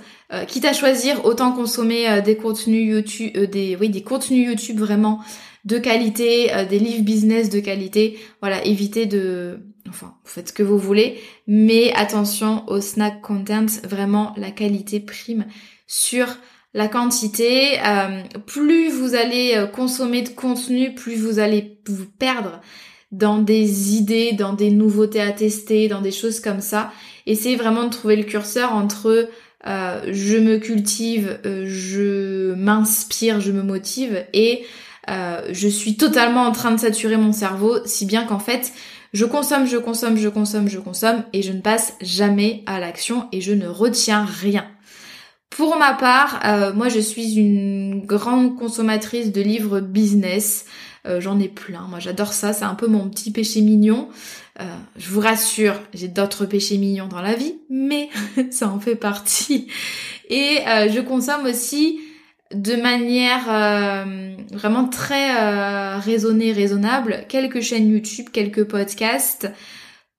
quitte 0.49 0.65
à 0.65 0.73
choisir, 0.73 1.25
autant 1.25 1.53
consommer 1.53 2.21
des 2.23 2.37
contenus 2.37 2.89
YouTube, 2.89 3.37
des, 3.51 3.77
oui, 3.77 3.91
des 3.91 4.03
contenus 4.03 4.47
YouTube 4.49 4.79
vraiment 4.79 5.21
de 5.65 5.79
qualité, 5.79 6.51
des 6.69 6.79
livres 6.79 7.03
business 7.03 7.51
de 7.51 7.61
qualité. 7.61 8.19
Voilà, 8.41 8.65
évitez 8.65 9.07
de, 9.07 9.61
enfin, 9.89 10.15
vous 10.25 10.31
faites 10.31 10.49
ce 10.49 10.53
que 10.53 10.63
vous 10.63 10.79
voulez, 10.79 11.21
mais 11.47 11.93
attention 11.95 12.65
au 12.69 12.81
snack 12.81 13.21
content, 13.21 13.67
vraiment 13.85 14.33
la 14.37 14.51
qualité 14.51 15.01
prime 15.01 15.47
sur 15.87 16.27
la 16.77 16.89
quantité, 16.89 17.79
euh, 17.87 18.23
plus 18.45 18.91
vous 18.91 19.15
allez 19.15 19.55
euh, 19.57 19.67
consommer 19.67 20.21
de 20.21 20.29
contenu, 20.29 20.95
plus 20.95 21.17
vous 21.17 21.39
allez 21.39 21.79
vous 21.89 22.05
perdre 22.05 22.61
dans 23.13 23.39
des 23.39 23.95
idées, 23.95 24.33
dans 24.33 24.53
des 24.53 24.71
nouveautés 24.71 25.23
à 25.23 25.33
tester, 25.33 25.89
dans 25.89 26.03
des 26.03 26.13
choses 26.13 26.39
comme 26.39 26.61
ça. 26.61 26.93
Essayez 27.25 27.57
vraiment 27.57 27.85
de 27.85 27.89
trouver 27.89 28.17
le 28.17 28.25
curseur 28.25 28.75
entre 28.75 29.29
je 29.65 30.37
me 30.39 30.59
cultive, 30.59 31.41
je 31.45 32.55
m'inspire, 32.55 33.41
je 33.41 33.51
me 33.51 33.63
motive 33.63 34.25
et 34.33 34.65
je 35.09 35.69
suis 35.69 35.97
totalement 35.97 36.43
en 36.43 36.53
train 36.53 36.71
de 36.71 36.79
saturer 36.79 37.17
mon 37.17 37.33
cerveau, 37.33 37.79
si 37.85 38.07
bien 38.07 38.25
qu'en 38.25 38.39
fait, 38.39 38.73
je 39.13 39.25
consomme, 39.25 39.67
je 39.67 39.79
consomme, 39.79 40.17
je 40.17 40.29
consomme, 40.29 40.69
je 40.69 40.79
consomme 40.79 41.25
et 41.33 41.43
je 41.43 41.53
ne 41.53 41.61
passe 41.61 41.95
jamais 42.01 42.63
à 42.67 42.79
l'action 42.79 43.29
et 43.33 43.41
je 43.41 43.53
ne 43.53 43.67
retiens 43.67 44.25
rien. 44.25 44.67
Pour 45.57 45.79
ma 45.79 45.95
part, 45.95 46.41
euh, 46.45 46.75
moi 46.75 46.91
je 46.91 47.01
suis 47.01 47.37
une 47.37 48.05
grande 48.05 48.59
consommatrice 48.59 49.33
de 49.33 49.41
livres 49.41 49.81
business. 49.81 50.67
Euh, 51.07 51.19
j'en 51.19 51.41
ai 51.41 51.49
plein, 51.49 51.87
moi 51.89 51.99
j'adore 51.99 52.35
ça, 52.35 52.53
c'est 52.53 52.67
un 52.67 52.75
peu 52.75 52.89
mon 52.89 53.09
petit 53.09 53.33
péché 53.33 53.63
mignon. 53.63 54.11
Euh, 54.61 54.65
je 54.99 55.09
vous 55.09 55.21
rassure, 55.21 55.81
j'ai 55.95 56.09
d'autres 56.09 56.45
péchés 56.45 56.77
mignons 56.77 57.07
dans 57.07 57.23
la 57.23 57.33
vie, 57.33 57.55
mais 57.71 58.11
ça 58.51 58.69
en 58.69 58.79
fait 58.81 58.97
partie. 58.97 59.69
Et 60.29 60.59
je 60.67 61.01
consomme 61.01 61.47
aussi 61.47 62.01
de 62.53 62.77
manière 62.77 64.05
vraiment 64.53 64.87
très 64.89 65.97
raisonnée, 66.01 66.53
raisonnable, 66.53 67.25
quelques 67.31 67.63
chaînes 67.63 67.89
YouTube, 67.89 68.27
quelques 68.31 68.65
podcasts, 68.65 69.49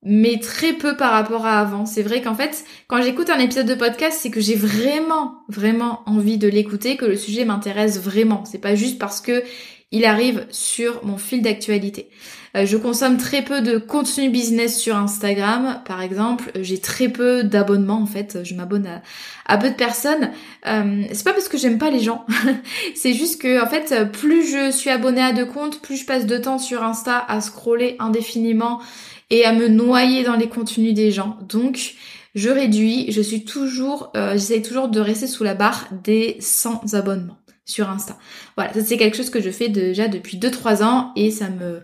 mais 0.03 0.39
très 0.39 0.73
peu 0.73 0.95
par 0.95 1.11
rapport 1.11 1.45
à 1.45 1.59
avant. 1.59 1.85
C'est 1.85 2.03
vrai 2.03 2.21
qu'en 2.21 2.35
fait, 2.35 2.63
quand 2.87 3.01
j'écoute 3.01 3.29
un 3.29 3.39
épisode 3.39 3.67
de 3.67 3.75
podcast, 3.75 4.19
c'est 4.21 4.29
que 4.29 4.39
j'ai 4.39 4.55
vraiment, 4.55 5.43
vraiment 5.49 6.01
envie 6.05 6.37
de 6.37 6.47
l'écouter, 6.47 6.97
que 6.97 7.05
le 7.05 7.17
sujet 7.17 7.45
m'intéresse 7.45 7.99
vraiment. 7.99 8.45
C'est 8.45 8.61
pas 8.61 8.75
juste 8.75 8.99
parce 8.99 9.21
que 9.21 9.43
il 9.91 10.03
arrive 10.03 10.45
sur 10.49 11.05
mon 11.05 11.17
fil 11.17 11.41
d'actualité. 11.41 12.09
Euh, 12.55 12.65
je 12.65 12.75
consomme 12.75 13.17
très 13.17 13.41
peu 13.41 13.61
de 13.61 13.77
contenu 13.77 14.29
business 14.29 14.77
sur 14.77 14.97
Instagram, 14.97 15.81
par 15.85 16.01
exemple. 16.01 16.51
J'ai 16.59 16.79
très 16.79 17.07
peu 17.07 17.43
d'abonnements 17.43 18.01
en 18.01 18.05
fait. 18.05 18.39
Je 18.43 18.53
m'abonne 18.53 19.01
à, 19.45 19.57
peu 19.57 19.69
de 19.69 19.75
personnes. 19.75 20.31
Euh, 20.65 21.03
c'est 21.11 21.23
pas 21.23 21.33
parce 21.33 21.47
que 21.47 21.57
j'aime 21.57 21.77
pas 21.77 21.89
les 21.89 22.01
gens. 22.01 22.25
c'est 22.95 23.13
juste 23.13 23.41
que 23.41 23.63
en 23.63 23.67
fait, 23.67 24.11
plus 24.11 24.51
je 24.51 24.71
suis 24.71 24.89
abonnée 24.89 25.21
à 25.21 25.31
deux 25.31 25.45
comptes, 25.45 25.81
plus 25.81 25.97
je 25.97 26.05
passe 26.05 26.25
de 26.25 26.37
temps 26.37 26.59
sur 26.59 26.83
Insta 26.83 27.23
à 27.27 27.39
scroller 27.39 27.95
indéfiniment 27.99 28.81
et 29.29 29.45
à 29.45 29.53
me 29.53 29.67
noyer 29.67 30.23
dans 30.23 30.35
les 30.35 30.49
contenus 30.49 30.93
des 30.93 31.11
gens. 31.11 31.37
Donc 31.41 31.95
je 32.35 32.49
réduis, 32.49 33.11
je 33.11 33.21
suis 33.21 33.45
toujours, 33.45 34.11
euh, 34.15 34.33
j'essaie 34.33 34.61
toujours 34.61 34.89
de 34.89 34.99
rester 34.99 35.27
sous 35.27 35.43
la 35.43 35.55
barre 35.55 35.87
des 36.03 36.37
100 36.39 36.93
abonnements 36.93 37.39
sur 37.65 37.89
Insta. 37.89 38.17
Voilà, 38.55 38.73
ça 38.73 38.83
c'est 38.83 38.97
quelque 38.97 39.17
chose 39.17 39.29
que 39.29 39.41
je 39.41 39.49
fais 39.49 39.69
déjà 39.69 40.07
depuis 40.07 40.37
2-3 40.37 40.83
ans 40.83 41.11
et 41.15 41.31
ça 41.31 41.49
me, 41.49 41.83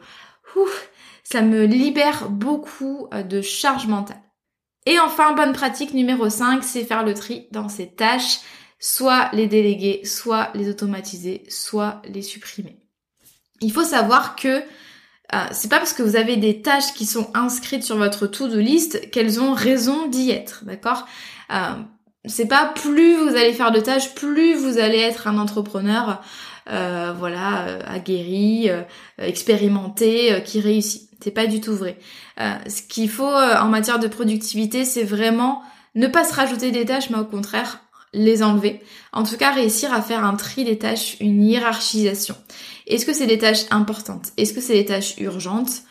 ça 1.24 1.42
me 1.42 1.66
libère 1.66 2.30
beaucoup 2.30 3.08
euh, 3.14 3.24
de 3.24 3.42
charge 3.42 3.88
mentale. 3.88 4.22
Et 4.86 5.00
enfin, 5.00 5.34
bonne 5.34 5.54
pratique 5.54 5.94
numéro 5.94 6.30
5, 6.30 6.64
c'est 6.64 6.84
faire 6.84 7.04
le 7.04 7.14
tri 7.14 7.48
dans 7.52 7.70
ces 7.70 7.88
tâches, 7.88 8.40
soit 8.80 9.30
les 9.34 9.48
déléguer, 9.48 10.02
soit 10.04 10.52
les 10.56 10.70
automatiser, 10.70 11.44
soit 11.48 12.02
les 12.06 12.22
supprimer. 12.22 12.78
Il 13.62 13.72
faut 13.72 13.86
savoir 13.86 14.36
que 14.36 14.62
euh, 15.34 15.46
c'est 15.52 15.70
pas 15.70 15.78
parce 15.78 15.94
que 15.94 16.04
vous 16.04 16.16
avez 16.16 16.38
des 16.38 16.62
tâches 16.62 16.94
qui 16.94 17.06
sont 17.06 17.30
inscrites 17.34 17.84
sur 17.84 17.98
votre 17.98 18.28
to-do 18.28 18.60
list 18.60 19.10
qu'elles 19.10 19.42
ont 19.42 19.54
raison 19.54 20.08
d'y 20.08 20.32
être, 20.32 20.64
d'accord? 20.66 21.08
Euh, 21.52 21.76
C'est 22.26 22.48
pas 22.48 22.72
plus 22.76 23.16
vous 23.16 23.36
allez 23.36 23.54
faire 23.54 23.72
de 23.72 23.80
tâches, 23.80 24.14
plus 24.16 24.56
vous 24.56 24.78
allez 24.78 25.00
être 25.00 25.28
un 25.28 25.38
entrepreneur, 25.38 26.22
euh, 26.70 27.14
voilà, 27.18 27.80
aguerri, 27.88 28.70
expérimenté, 29.18 30.42
qui 30.46 30.62
réussit. 30.62 31.10
C'est 31.22 31.32
pas 31.32 31.48
du 31.48 31.62
tout 31.62 31.76
vrai. 31.76 31.98
ce 32.38 32.82
qu'il 32.82 33.10
faut 33.10 33.26
en 33.26 33.68
matière 33.68 34.00
de 34.00 34.08
productivité, 34.08 34.86
c'est 34.86 35.04
vraiment 35.04 35.64
ne 35.96 36.08
pas 36.08 36.24
se 36.24 36.34
rajouter 36.34 36.72
des 36.72 36.86
tâches, 36.86 37.10
mais 37.10 37.18
au 37.18 37.26
contraire 37.26 37.80
les 38.14 38.44
enlever. 38.44 38.82
En 39.12 39.24
tout 39.24 39.38
cas, 39.38 39.52
réussir 39.52 39.94
à 39.94 40.02
faire 40.02 40.24
un 40.24 40.36
tri 40.36 40.64
des 40.64 40.78
tâches, 40.78 41.18
une 41.20 41.44
hiérarchisation. 41.44 42.36
Est-ce 42.88 43.06
que 43.06 43.14
c'est 43.14 43.28
des 43.28 43.38
tâches 43.38 43.66
importantes? 43.72 44.32
Est-ce 44.38 44.54
que 44.54 44.62
c'est 44.62 44.74
des 44.74 44.86
tâches 44.86 45.18
urgentes? 45.20 45.84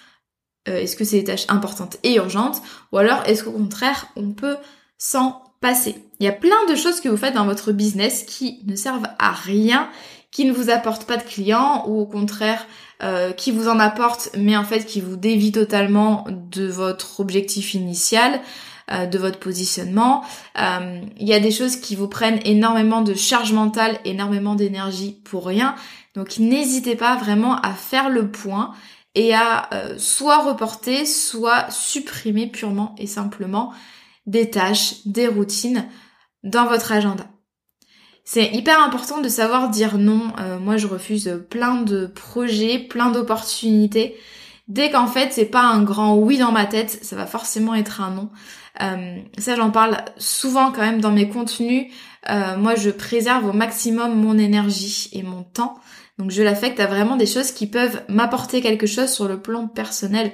Euh, 0.68 0.78
Est-ce 0.78 0.96
que 0.96 1.04
c'est 1.04 1.18
des 1.18 1.24
tâches 1.24 1.46
importantes 1.48 1.96
et 2.02 2.14
urgentes? 2.14 2.62
Ou 2.92 2.98
alors 2.98 3.22
est-ce 3.26 3.44
qu'au 3.44 3.52
contraire, 3.52 4.06
on 4.16 4.32
peut 4.32 4.56
s'en 4.98 5.42
passer? 5.60 5.96
Il 6.20 6.26
y 6.26 6.28
a 6.28 6.32
plein 6.32 6.66
de 6.68 6.74
choses 6.74 7.00
que 7.00 7.08
vous 7.08 7.16
faites 7.16 7.34
dans 7.34 7.46
votre 7.46 7.72
business 7.72 8.24
qui 8.24 8.60
ne 8.66 8.76
servent 8.76 9.08
à 9.18 9.32
rien, 9.32 9.88
qui 10.30 10.44
ne 10.44 10.52
vous 10.52 10.70
apportent 10.70 11.04
pas 11.04 11.16
de 11.16 11.22
clients 11.22 11.84
ou 11.88 12.00
au 12.00 12.06
contraire 12.06 12.66
euh, 13.02 13.32
qui 13.32 13.50
vous 13.50 13.68
en 13.68 13.78
apportent 13.80 14.30
mais 14.36 14.56
en 14.56 14.64
fait 14.64 14.86
qui 14.86 15.00
vous 15.00 15.16
dévient 15.16 15.52
totalement 15.52 16.24
de 16.28 16.66
votre 16.66 17.20
objectif 17.20 17.74
initial. 17.74 18.40
Euh, 18.90 19.06
de 19.06 19.16
votre 19.16 19.38
positionnement. 19.38 20.24
Euh, 20.60 21.00
il 21.18 21.28
y 21.28 21.32
a 21.32 21.38
des 21.38 21.52
choses 21.52 21.76
qui 21.76 21.94
vous 21.94 22.08
prennent 22.08 22.40
énormément 22.44 23.00
de 23.00 23.14
charge 23.14 23.52
mentale, 23.52 23.96
énormément 24.04 24.56
d'énergie 24.56 25.20
pour 25.24 25.46
rien. 25.46 25.76
Donc 26.14 26.38
n'hésitez 26.38 26.96
pas 26.96 27.16
vraiment 27.16 27.56
à 27.56 27.72
faire 27.72 28.10
le 28.10 28.30
point 28.30 28.72
et 29.14 29.34
à 29.34 29.68
euh, 29.72 29.98
soit 29.98 30.38
reporter, 30.38 31.06
soit 31.06 31.70
supprimer 31.70 32.46
purement 32.46 32.94
et 32.98 33.06
simplement 33.06 33.72
des 34.26 34.50
tâches, 34.50 35.06
des 35.06 35.26
routines 35.26 35.86
dans 36.42 36.66
votre 36.66 36.92
agenda. 36.92 37.26
C'est 38.24 38.52
hyper 38.52 38.80
important 38.80 39.20
de 39.20 39.28
savoir 39.28 39.68
dire 39.68 39.98
non. 39.98 40.32
moi, 40.60 40.76
je 40.76 40.86
refuse 40.86 41.42
plein 41.50 41.82
de 41.82 42.06
projets, 42.06 42.78
plein 42.78 43.10
d'opportunités. 43.10 44.16
Dès 44.68 44.90
qu'en 44.90 45.08
fait, 45.08 45.32
c'est 45.32 45.46
pas 45.46 45.64
un 45.64 45.82
grand 45.82 46.16
oui 46.16 46.38
dans 46.38 46.52
ma 46.52 46.66
tête, 46.66 47.04
ça 47.04 47.16
va 47.16 47.26
forcément 47.26 47.74
être 47.74 48.00
un 48.00 48.10
non. 48.10 48.30
Euh, 48.80 49.20
ça, 49.38 49.56
j'en 49.56 49.70
parle 49.70 49.98
souvent 50.16 50.72
quand 50.72 50.80
même 50.80 51.00
dans 51.00 51.10
mes 51.10 51.28
contenus. 51.28 51.92
Euh, 52.30 52.56
moi, 52.56 52.74
je 52.74 52.90
préserve 52.90 53.46
au 53.46 53.52
maximum 53.52 54.14
mon 54.14 54.38
énergie 54.38 55.10
et 55.12 55.22
mon 55.22 55.42
temps. 55.42 55.78
Donc, 56.18 56.30
je 56.30 56.42
l'affecte 56.42 56.80
à 56.80 56.86
vraiment 56.86 57.16
des 57.16 57.26
choses 57.26 57.52
qui 57.52 57.66
peuvent 57.66 58.02
m'apporter 58.08 58.60
quelque 58.60 58.86
chose 58.86 59.10
sur 59.10 59.28
le 59.28 59.40
plan 59.40 59.68
personnel 59.68 60.32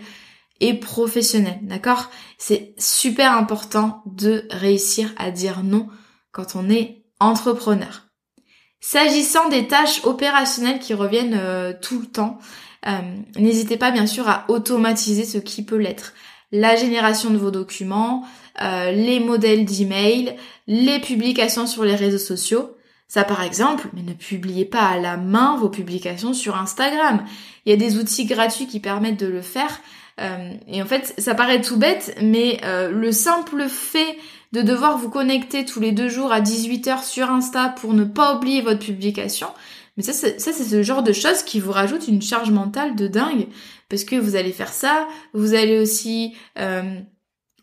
et 0.60 0.74
professionnel. 0.74 1.58
D'accord? 1.62 2.10
C'est 2.36 2.74
super 2.78 3.32
important 3.32 4.02
de 4.06 4.44
réussir 4.50 5.12
à 5.16 5.30
dire 5.30 5.62
non 5.62 5.88
quand 6.32 6.56
on 6.56 6.68
est 6.68 7.04
entrepreneur. 7.20 8.06
S'agissant 8.80 9.48
des 9.48 9.66
tâches 9.66 10.04
opérationnelles 10.04 10.78
qui 10.78 10.94
reviennent 10.94 11.38
euh, 11.38 11.72
tout 11.80 12.00
le 12.00 12.06
temps, 12.06 12.38
n'hésitez 13.36 13.76
pas 13.76 13.90
bien 13.90 14.06
sûr 14.06 14.28
à 14.28 14.44
automatiser 14.48 15.24
ce 15.24 15.36
qui 15.38 15.64
peut 15.64 15.76
l'être 15.76 16.14
la 16.52 16.76
génération 16.76 17.30
de 17.30 17.36
vos 17.36 17.50
documents, 17.50 18.24
euh, 18.62 18.90
les 18.90 19.20
modèles 19.20 19.64
d'email, 19.64 20.36
les 20.66 20.98
publications 21.00 21.66
sur 21.66 21.84
les 21.84 21.94
réseaux 21.94 22.18
sociaux. 22.18 22.74
Ça 23.08 23.24
par 23.24 23.42
exemple, 23.42 23.88
mais 23.94 24.02
ne 24.02 24.12
publiez 24.12 24.66
pas 24.66 24.84
à 24.84 24.98
la 24.98 25.16
main 25.16 25.56
vos 25.56 25.70
publications 25.70 26.34
sur 26.34 26.56
Instagram. 26.56 27.24
Il 27.64 27.70
y 27.70 27.72
a 27.72 27.76
des 27.76 27.98
outils 27.98 28.26
gratuits 28.26 28.66
qui 28.66 28.80
permettent 28.80 29.18
de 29.18 29.26
le 29.26 29.42
faire. 29.42 29.80
Euh, 30.20 30.52
et 30.66 30.82
en 30.82 30.86
fait, 30.86 31.14
ça 31.18 31.34
paraît 31.34 31.60
tout 31.60 31.76
bête, 31.76 32.16
mais 32.22 32.60
euh, 32.64 32.90
le 32.90 33.12
simple 33.12 33.68
fait 33.68 34.18
de 34.52 34.62
devoir 34.62 34.98
vous 34.98 35.10
connecter 35.10 35.64
tous 35.64 35.80
les 35.80 35.92
deux 35.92 36.08
jours 36.08 36.32
à 36.32 36.40
18h 36.40 37.04
sur 37.04 37.30
Insta 37.30 37.68
pour 37.80 37.94
ne 37.94 38.04
pas 38.04 38.36
oublier 38.36 38.62
votre 38.62 38.80
publication, 38.80 39.48
mais 39.96 40.04
ça, 40.04 40.12
c'est, 40.12 40.40
ça, 40.40 40.52
c'est 40.52 40.64
ce 40.64 40.82
genre 40.82 41.02
de 41.02 41.12
choses 41.12 41.42
qui 41.42 41.60
vous 41.60 41.72
rajoute 41.72 42.08
une 42.08 42.22
charge 42.22 42.50
mentale 42.50 42.94
de 42.94 43.08
dingue, 43.08 43.48
parce 43.88 44.04
que 44.04 44.14
vous 44.16 44.36
allez 44.36 44.52
faire 44.52 44.72
ça, 44.72 45.08
vous 45.34 45.54
allez 45.54 45.78
aussi, 45.78 46.34
euh, 46.58 47.00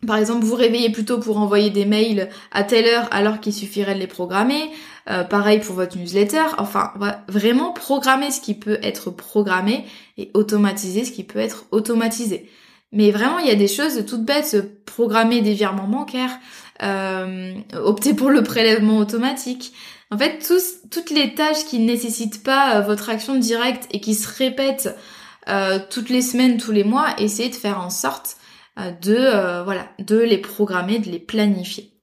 par 0.05 0.17
exemple, 0.17 0.45
vous 0.45 0.55
réveiller 0.55 0.91
plutôt 0.91 1.19
pour 1.19 1.39
envoyer 1.39 1.69
des 1.69 1.85
mails 1.85 2.29
à 2.51 2.63
telle 2.63 2.85
heure 2.85 3.07
alors 3.11 3.39
qu'il 3.39 3.53
suffirait 3.53 3.95
de 3.95 3.99
les 3.99 4.07
programmer. 4.07 4.69
Euh, 5.07 5.23
pareil 5.23 5.59
pour 5.59 5.75
votre 5.75 5.97
newsletter. 5.97 6.43
Enfin, 6.57 6.93
vraiment 7.27 7.71
programmer 7.73 8.31
ce 8.31 8.41
qui 8.41 8.55
peut 8.55 8.79
être 8.81 9.11
programmé 9.11 9.85
et 10.17 10.31
automatiser 10.33 11.05
ce 11.05 11.11
qui 11.11 11.23
peut 11.23 11.39
être 11.39 11.65
automatisé. 11.71 12.49
Mais 12.91 13.11
vraiment, 13.11 13.39
il 13.39 13.47
y 13.47 13.51
a 13.51 13.55
des 13.55 13.67
choses 13.67 14.05
toutes 14.07 14.25
bêtes, 14.25 14.85
programmer 14.85 15.41
des 15.41 15.53
virements 15.53 15.87
bancaires, 15.87 16.37
euh, 16.81 17.53
opter 17.73 18.13
pour 18.13 18.31
le 18.31 18.41
prélèvement 18.41 18.97
automatique. 18.97 19.73
En 20.11 20.17
fait, 20.17 20.39
tous, 20.39 20.89
toutes 20.91 21.09
les 21.09 21.33
tâches 21.33 21.65
qui 21.65 21.79
ne 21.79 21.85
nécessitent 21.85 22.43
pas 22.43 22.77
euh, 22.77 22.81
votre 22.81 23.09
action 23.09 23.35
directe 23.35 23.87
et 23.91 23.99
qui 23.99 24.13
se 24.13 24.27
répètent 24.27 24.95
euh, 25.49 25.79
toutes 25.89 26.09
les 26.09 26.21
semaines, 26.21 26.57
tous 26.57 26.71
les 26.71 26.83
mois, 26.83 27.07
essayez 27.17 27.49
de 27.49 27.55
faire 27.55 27.79
en 27.81 27.89
sorte 27.89 28.37
euh, 28.79 28.91
de 28.91 29.63
voilà, 29.63 29.89
de 29.99 30.17
les 30.17 30.37
programmer, 30.37 30.99
de 30.99 31.09
les 31.09 31.19
planifier. 31.19 31.94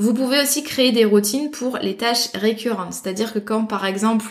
Vous 0.00 0.14
pouvez 0.14 0.40
aussi 0.40 0.64
créer 0.64 0.92
des 0.92 1.04
routines 1.04 1.50
pour 1.50 1.76
les 1.76 1.94
tâches 1.94 2.30
récurrentes, 2.32 2.94
c'est-à-dire 2.94 3.34
que 3.34 3.38
quand 3.38 3.66
par 3.66 3.84
exemple 3.84 4.24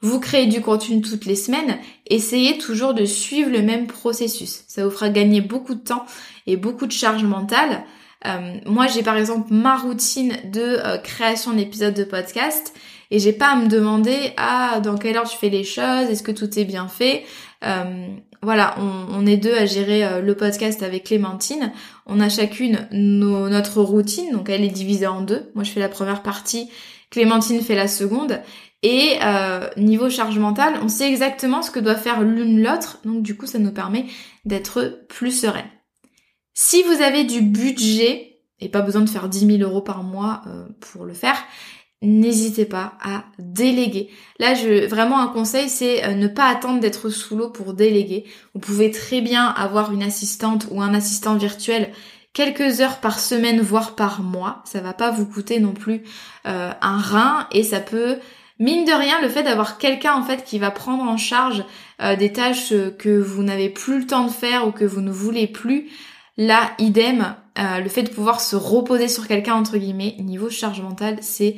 vous 0.00 0.20
créez 0.20 0.46
du 0.46 0.60
contenu 0.60 1.00
toutes 1.00 1.26
les 1.26 1.34
semaines, 1.34 1.78
essayez 2.06 2.58
toujours 2.58 2.94
de 2.94 3.04
suivre 3.04 3.50
le 3.50 3.60
même 3.60 3.88
processus. 3.88 4.62
Ça 4.68 4.84
vous 4.84 4.90
fera 4.92 5.08
gagner 5.08 5.40
beaucoup 5.40 5.74
de 5.74 5.80
temps 5.80 6.06
et 6.46 6.56
beaucoup 6.56 6.86
de 6.86 6.92
charge 6.92 7.24
mentale. 7.24 7.82
Euh, 8.24 8.54
moi, 8.66 8.86
j'ai 8.86 9.02
par 9.02 9.16
exemple 9.16 9.52
ma 9.52 9.76
routine 9.76 10.36
de 10.52 10.60
euh, 10.60 10.96
création 10.98 11.54
d'épisodes 11.54 11.94
de 11.94 12.04
podcast 12.04 12.72
et 13.10 13.18
j'ai 13.18 13.32
pas 13.32 13.48
à 13.48 13.56
me 13.56 13.66
demander 13.66 14.32
ah 14.36 14.78
dans 14.78 14.96
quelle 14.96 15.16
heure 15.16 15.28
tu 15.28 15.36
fais 15.36 15.50
les 15.50 15.64
choses, 15.64 16.08
est-ce 16.08 16.22
que 16.22 16.30
tout 16.30 16.56
est 16.56 16.64
bien 16.64 16.86
fait. 16.86 17.24
Euh, 17.64 18.06
voilà, 18.46 18.76
on, 18.78 19.26
est 19.26 19.38
deux 19.38 19.54
à 19.56 19.66
gérer 19.66 20.04
euh, 20.04 20.20
le 20.20 20.36
podcast 20.36 20.84
avec 20.84 21.06
Clémentine. 21.06 21.72
On 22.06 22.20
a 22.20 22.28
chacune 22.28 22.86
notre 22.92 23.82
routine, 23.82 24.30
donc 24.30 24.48
elle 24.48 24.62
est 24.62 24.68
divisée 24.68 25.08
en 25.08 25.20
deux. 25.20 25.50
Moi 25.56 25.64
je 25.64 25.72
fais 25.72 25.80
la 25.80 25.88
première 25.88 26.22
partie, 26.22 26.70
Clémentine 27.10 27.60
fait 27.60 27.74
la 27.74 27.88
seconde. 27.88 28.40
Et 28.84 29.14
euh, 29.20 29.68
niveau 29.76 30.08
charge 30.08 30.38
mentale, 30.38 30.74
on 30.80 30.86
sait 30.86 31.08
exactement 31.08 31.60
ce 31.60 31.72
que 31.72 31.80
doit 31.80 31.96
faire 31.96 32.22
l'une 32.22 32.62
l'autre, 32.62 33.00
donc 33.04 33.24
du 33.24 33.36
coup 33.36 33.46
ça 33.46 33.58
nous 33.58 33.72
permet 33.72 34.06
d'être 34.44 35.04
plus 35.08 35.32
serein. 35.32 35.66
Si 36.54 36.84
vous 36.84 37.02
avez 37.02 37.24
du 37.24 37.42
budget, 37.42 38.42
et 38.60 38.68
pas 38.68 38.82
besoin 38.82 39.02
de 39.02 39.10
faire 39.10 39.28
10 39.28 39.58
000 39.58 39.68
euros 39.68 39.82
par 39.82 40.04
mois 40.04 40.42
pour 40.78 41.04
le 41.04 41.14
faire, 41.14 41.36
n'hésitez 42.02 42.66
pas 42.66 42.94
à 43.02 43.24
déléguer. 43.38 44.10
Là, 44.38 44.54
je, 44.54 44.86
vraiment 44.86 45.18
un 45.20 45.28
conseil, 45.28 45.68
c'est 45.68 46.04
euh, 46.04 46.14
ne 46.14 46.28
pas 46.28 46.46
attendre 46.46 46.80
d'être 46.80 47.08
sous 47.08 47.36
l'eau 47.36 47.50
pour 47.50 47.72
déléguer. 47.72 48.24
Vous 48.54 48.60
pouvez 48.60 48.90
très 48.90 49.20
bien 49.20 49.46
avoir 49.46 49.92
une 49.92 50.02
assistante 50.02 50.68
ou 50.70 50.82
un 50.82 50.94
assistant 50.94 51.36
virtuel 51.36 51.90
quelques 52.32 52.82
heures 52.82 52.98
par 52.98 53.18
semaine, 53.18 53.60
voire 53.60 53.94
par 53.94 54.20
mois. 54.20 54.62
Ça 54.66 54.80
va 54.80 54.92
pas 54.92 55.10
vous 55.10 55.26
coûter 55.26 55.58
non 55.58 55.72
plus 55.72 56.02
euh, 56.46 56.70
un 56.82 56.98
rein 56.98 57.48
et 57.50 57.62
ça 57.62 57.80
peut, 57.80 58.18
mine 58.58 58.84
de 58.84 58.92
rien, 58.92 59.22
le 59.22 59.30
fait 59.30 59.42
d'avoir 59.42 59.78
quelqu'un 59.78 60.12
en 60.14 60.22
fait 60.22 60.44
qui 60.44 60.58
va 60.58 60.70
prendre 60.70 61.02
en 61.02 61.16
charge 61.16 61.64
euh, 62.02 62.14
des 62.14 62.30
tâches 62.32 62.74
que 62.98 63.18
vous 63.18 63.42
n'avez 63.42 63.70
plus 63.70 64.00
le 64.00 64.06
temps 64.06 64.26
de 64.26 64.30
faire 64.30 64.68
ou 64.68 64.70
que 64.70 64.84
vous 64.84 65.00
ne 65.00 65.10
voulez 65.10 65.46
plus. 65.46 65.88
Là, 66.36 66.72
idem, 66.78 67.34
le 67.56 67.88
fait 67.88 68.02
de 68.02 68.10
pouvoir 68.10 68.42
se 68.42 68.56
reposer 68.56 69.08
sur 69.08 69.26
quelqu'un 69.26 69.54
entre 69.54 69.78
guillemets, 69.78 70.16
niveau 70.18 70.50
charge 70.50 70.82
mentale, 70.82 71.16
c'est 71.22 71.56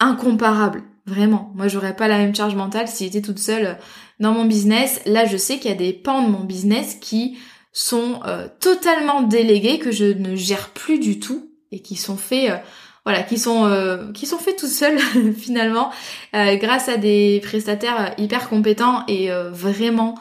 incomparable. 0.00 0.82
Vraiment. 1.08 1.50
Moi, 1.54 1.68
j'aurais 1.68 1.96
pas 1.96 2.06
la 2.06 2.18
même 2.18 2.34
charge 2.34 2.54
mentale 2.54 2.86
si 2.86 3.04
j'étais 3.04 3.22
toute 3.22 3.38
seule 3.38 3.66
euh, 3.66 3.74
dans 4.20 4.32
mon 4.32 4.44
business. 4.44 5.00
Là, 5.06 5.24
je 5.24 5.38
sais 5.38 5.58
qu'il 5.58 5.70
y 5.70 5.74
a 5.74 5.76
des 5.76 5.94
pans 5.94 6.22
de 6.22 6.28
mon 6.28 6.44
business 6.44 6.96
qui 7.00 7.38
sont 7.72 8.20
euh, 8.26 8.46
totalement 8.60 9.22
délégués, 9.22 9.78
que 9.78 9.90
je 9.90 10.04
ne 10.04 10.36
gère 10.36 10.68
plus 10.70 10.98
du 10.98 11.18
tout 11.18 11.50
et 11.72 11.80
qui 11.80 11.96
sont 11.96 12.18
faits, 12.18 12.50
euh, 12.50 12.56
voilà, 13.04 13.22
qui 13.22 13.38
sont 13.38 14.10
qui 14.12 14.26
sont 14.26 14.36
faits 14.36 14.58
tout 14.58 14.66
seuls 14.66 14.98
finalement, 15.38 15.90
grâce 16.34 16.90
à 16.90 16.98
des 16.98 17.40
prestataires 17.42 18.12
hyper 18.18 18.50
compétents 18.50 19.04
et 19.08 19.30
vraiment, 19.50 20.18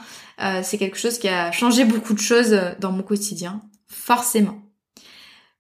c'est 0.62 0.78
quelque 0.78 0.98
chose 0.98 1.18
qui 1.18 1.28
a 1.28 1.52
changé 1.52 1.84
beaucoup 1.84 2.14
de 2.14 2.20
choses 2.20 2.58
dans 2.80 2.94
mon 2.94 3.04
quotidien, 3.04 3.60
forcément. 3.88 4.67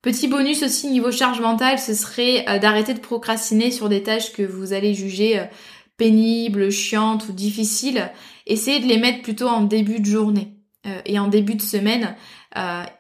Petit 0.08 0.30
bonus 0.30 0.64
aussi 0.64 0.88
niveau 0.88 1.12
charge 1.12 1.42
mentale, 1.42 1.80
ce 1.80 1.94
serait 1.94 2.46
euh, 2.48 2.60
d'arrêter 2.60 2.94
de 2.94 3.00
procrastiner 3.02 3.72
sur 3.72 3.90
des 3.90 4.04
tâches 4.04 4.32
que 4.32 4.42
vous 4.42 4.72
allez 4.72 4.94
juger 4.94 5.38
euh, 5.38 5.44
pénibles, 5.98 6.72
chiantes 6.72 7.28
ou 7.28 7.34
difficiles. 7.34 8.10
Essayez 8.46 8.80
de 8.80 8.86
les 8.86 9.00
mettre 9.00 9.22
plutôt 9.22 9.50
en 9.50 9.64
début 9.64 10.00
de 10.00 10.06
journée 10.06 10.54
euh, 10.86 11.02
et 11.06 11.20
en 11.20 11.28
début 11.28 11.56
de 11.56 11.62
semaine. 11.62 12.16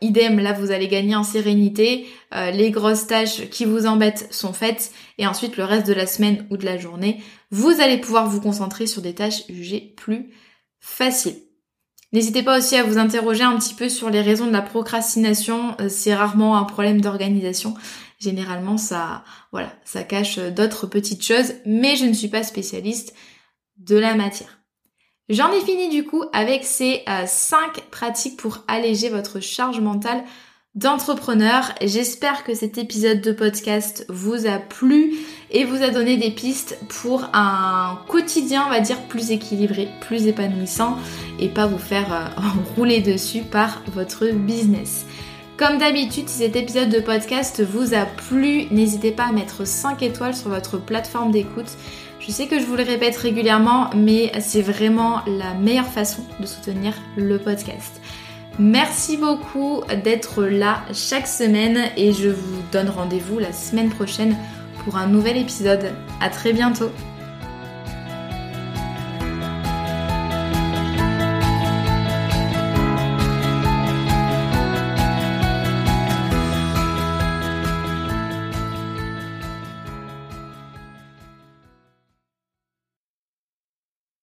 idem, 0.01 0.37
là 0.41 0.51
vous 0.51 0.71
allez 0.71 0.89
gagner 0.89 1.15
en 1.15 1.23
sérénité. 1.23 2.07
les 2.33 2.71
grosses 2.71 3.07
tâches 3.07 3.49
qui 3.51 3.63
vous 3.63 3.85
embêtent 3.85 4.27
sont 4.29 4.51
faites 4.51 4.91
et 5.17 5.25
ensuite 5.25 5.55
le 5.55 5.63
reste 5.63 5.87
de 5.87 5.93
la 5.93 6.07
semaine 6.07 6.45
ou 6.49 6.57
de 6.57 6.65
la 6.65 6.77
journée, 6.77 7.23
vous 7.51 7.79
allez 7.79 7.99
pouvoir 7.99 8.27
vous 8.27 8.41
concentrer 8.41 8.85
sur 8.85 9.01
des 9.01 9.15
tâches 9.15 9.47
jugées 9.47 9.93
plus 9.95 10.29
faciles. 10.81 11.46
N'hésitez 12.13 12.41
pas 12.41 12.57
aussi 12.57 12.75
à 12.75 12.83
vous 12.83 12.97
interroger 12.97 13.43
un 13.43 13.57
petit 13.57 13.73
peu 13.73 13.89
sur 13.89 14.09
les 14.09 14.21
raisons 14.21 14.47
de 14.47 14.51
la 14.51 14.61
procrastination. 14.61 15.75
Euh, 15.81 15.89
c'est 15.89 16.15
rarement 16.15 16.57
un 16.57 16.63
problème 16.63 17.01
d'organisation. 17.01 17.75
Généralement, 18.19 18.77
ça, 18.77 19.23
voilà, 19.51 19.73
ça 19.83 20.03
cache 20.03 20.39
d'autres 20.39 20.87
petites 20.87 21.23
choses, 21.23 21.53
mais 21.65 21.95
je 21.95 22.05
ne 22.05 22.13
suis 22.13 22.29
pas 22.29 22.43
spécialiste 22.43 23.13
de 23.77 23.97
la 23.97 24.15
matière. 24.15 24.57
J'en 25.29 25.51
ai 25.51 25.59
fini 25.59 25.89
du 25.89 26.05
coup 26.05 26.23
avec 26.31 26.63
ces 26.63 27.03
5 27.05 27.57
euh, 27.77 27.81
pratiques 27.91 28.37
pour 28.37 28.59
alléger 28.67 29.09
votre 29.09 29.41
charge 29.41 29.81
mentale 29.81 30.23
d'entrepreneur. 30.77 31.73
J'espère 31.81 32.43
que 32.43 32.53
cet 32.53 32.77
épisode 32.77 33.19
de 33.21 33.31
podcast 33.31 34.05
vous 34.09 34.45
a 34.45 34.59
plu 34.59 35.15
et 35.49 35.65
vous 35.65 35.81
a 35.81 35.89
donné 35.89 36.17
des 36.17 36.29
pistes 36.29 36.77
pour 36.87 37.27
un 37.33 37.97
quotidien, 38.07 38.63
on 38.67 38.69
va 38.69 38.79
dire, 38.79 39.01
plus 39.07 39.31
équilibré, 39.31 39.89
plus 40.01 40.27
épanouissant 40.27 40.97
et 41.39 41.49
pas 41.49 41.65
vous 41.65 41.79
faire 41.79 42.13
euh, 42.13 42.27
rouler 42.75 43.01
dessus 43.01 43.41
par 43.41 43.81
votre 43.87 44.27
business. 44.31 45.05
Comme 45.57 45.79
d'habitude, 45.79 46.29
si 46.29 46.43
cet 46.43 46.55
épisode 46.55 46.89
de 46.89 46.99
podcast 46.99 47.63
vous 47.63 47.95
a 47.95 48.05
plu, 48.05 48.67
n'hésitez 48.69 49.09
pas 49.09 49.25
à 49.25 49.31
mettre 49.31 49.65
5 49.65 50.03
étoiles 50.03 50.35
sur 50.35 50.49
votre 50.49 50.77
plateforme 50.77 51.31
d'écoute. 51.31 51.71
Je 52.19 52.31
sais 52.31 52.45
que 52.45 52.59
je 52.59 52.65
vous 52.65 52.75
le 52.75 52.83
répète 52.83 53.17
régulièrement, 53.17 53.89
mais 53.95 54.31
c'est 54.39 54.61
vraiment 54.61 55.21
la 55.25 55.55
meilleure 55.55 55.87
façon 55.87 56.23
de 56.39 56.45
soutenir 56.45 56.93
le 57.15 57.39
podcast. 57.39 57.99
Merci 58.59 59.17
beaucoup 59.17 59.83
d'être 60.03 60.43
là 60.43 60.81
chaque 60.91 61.27
semaine 61.27 61.91
et 61.95 62.11
je 62.11 62.29
vous 62.29 62.61
donne 62.71 62.89
rendez-vous 62.89 63.37
la 63.37 63.53
semaine 63.53 63.89
prochaine 63.89 64.35
pour 64.83 64.97
un 64.97 65.05
nouvel 65.05 65.37
épisode. 65.37 65.93
À 66.21 66.29
très 66.29 66.53
bientôt 66.53 66.89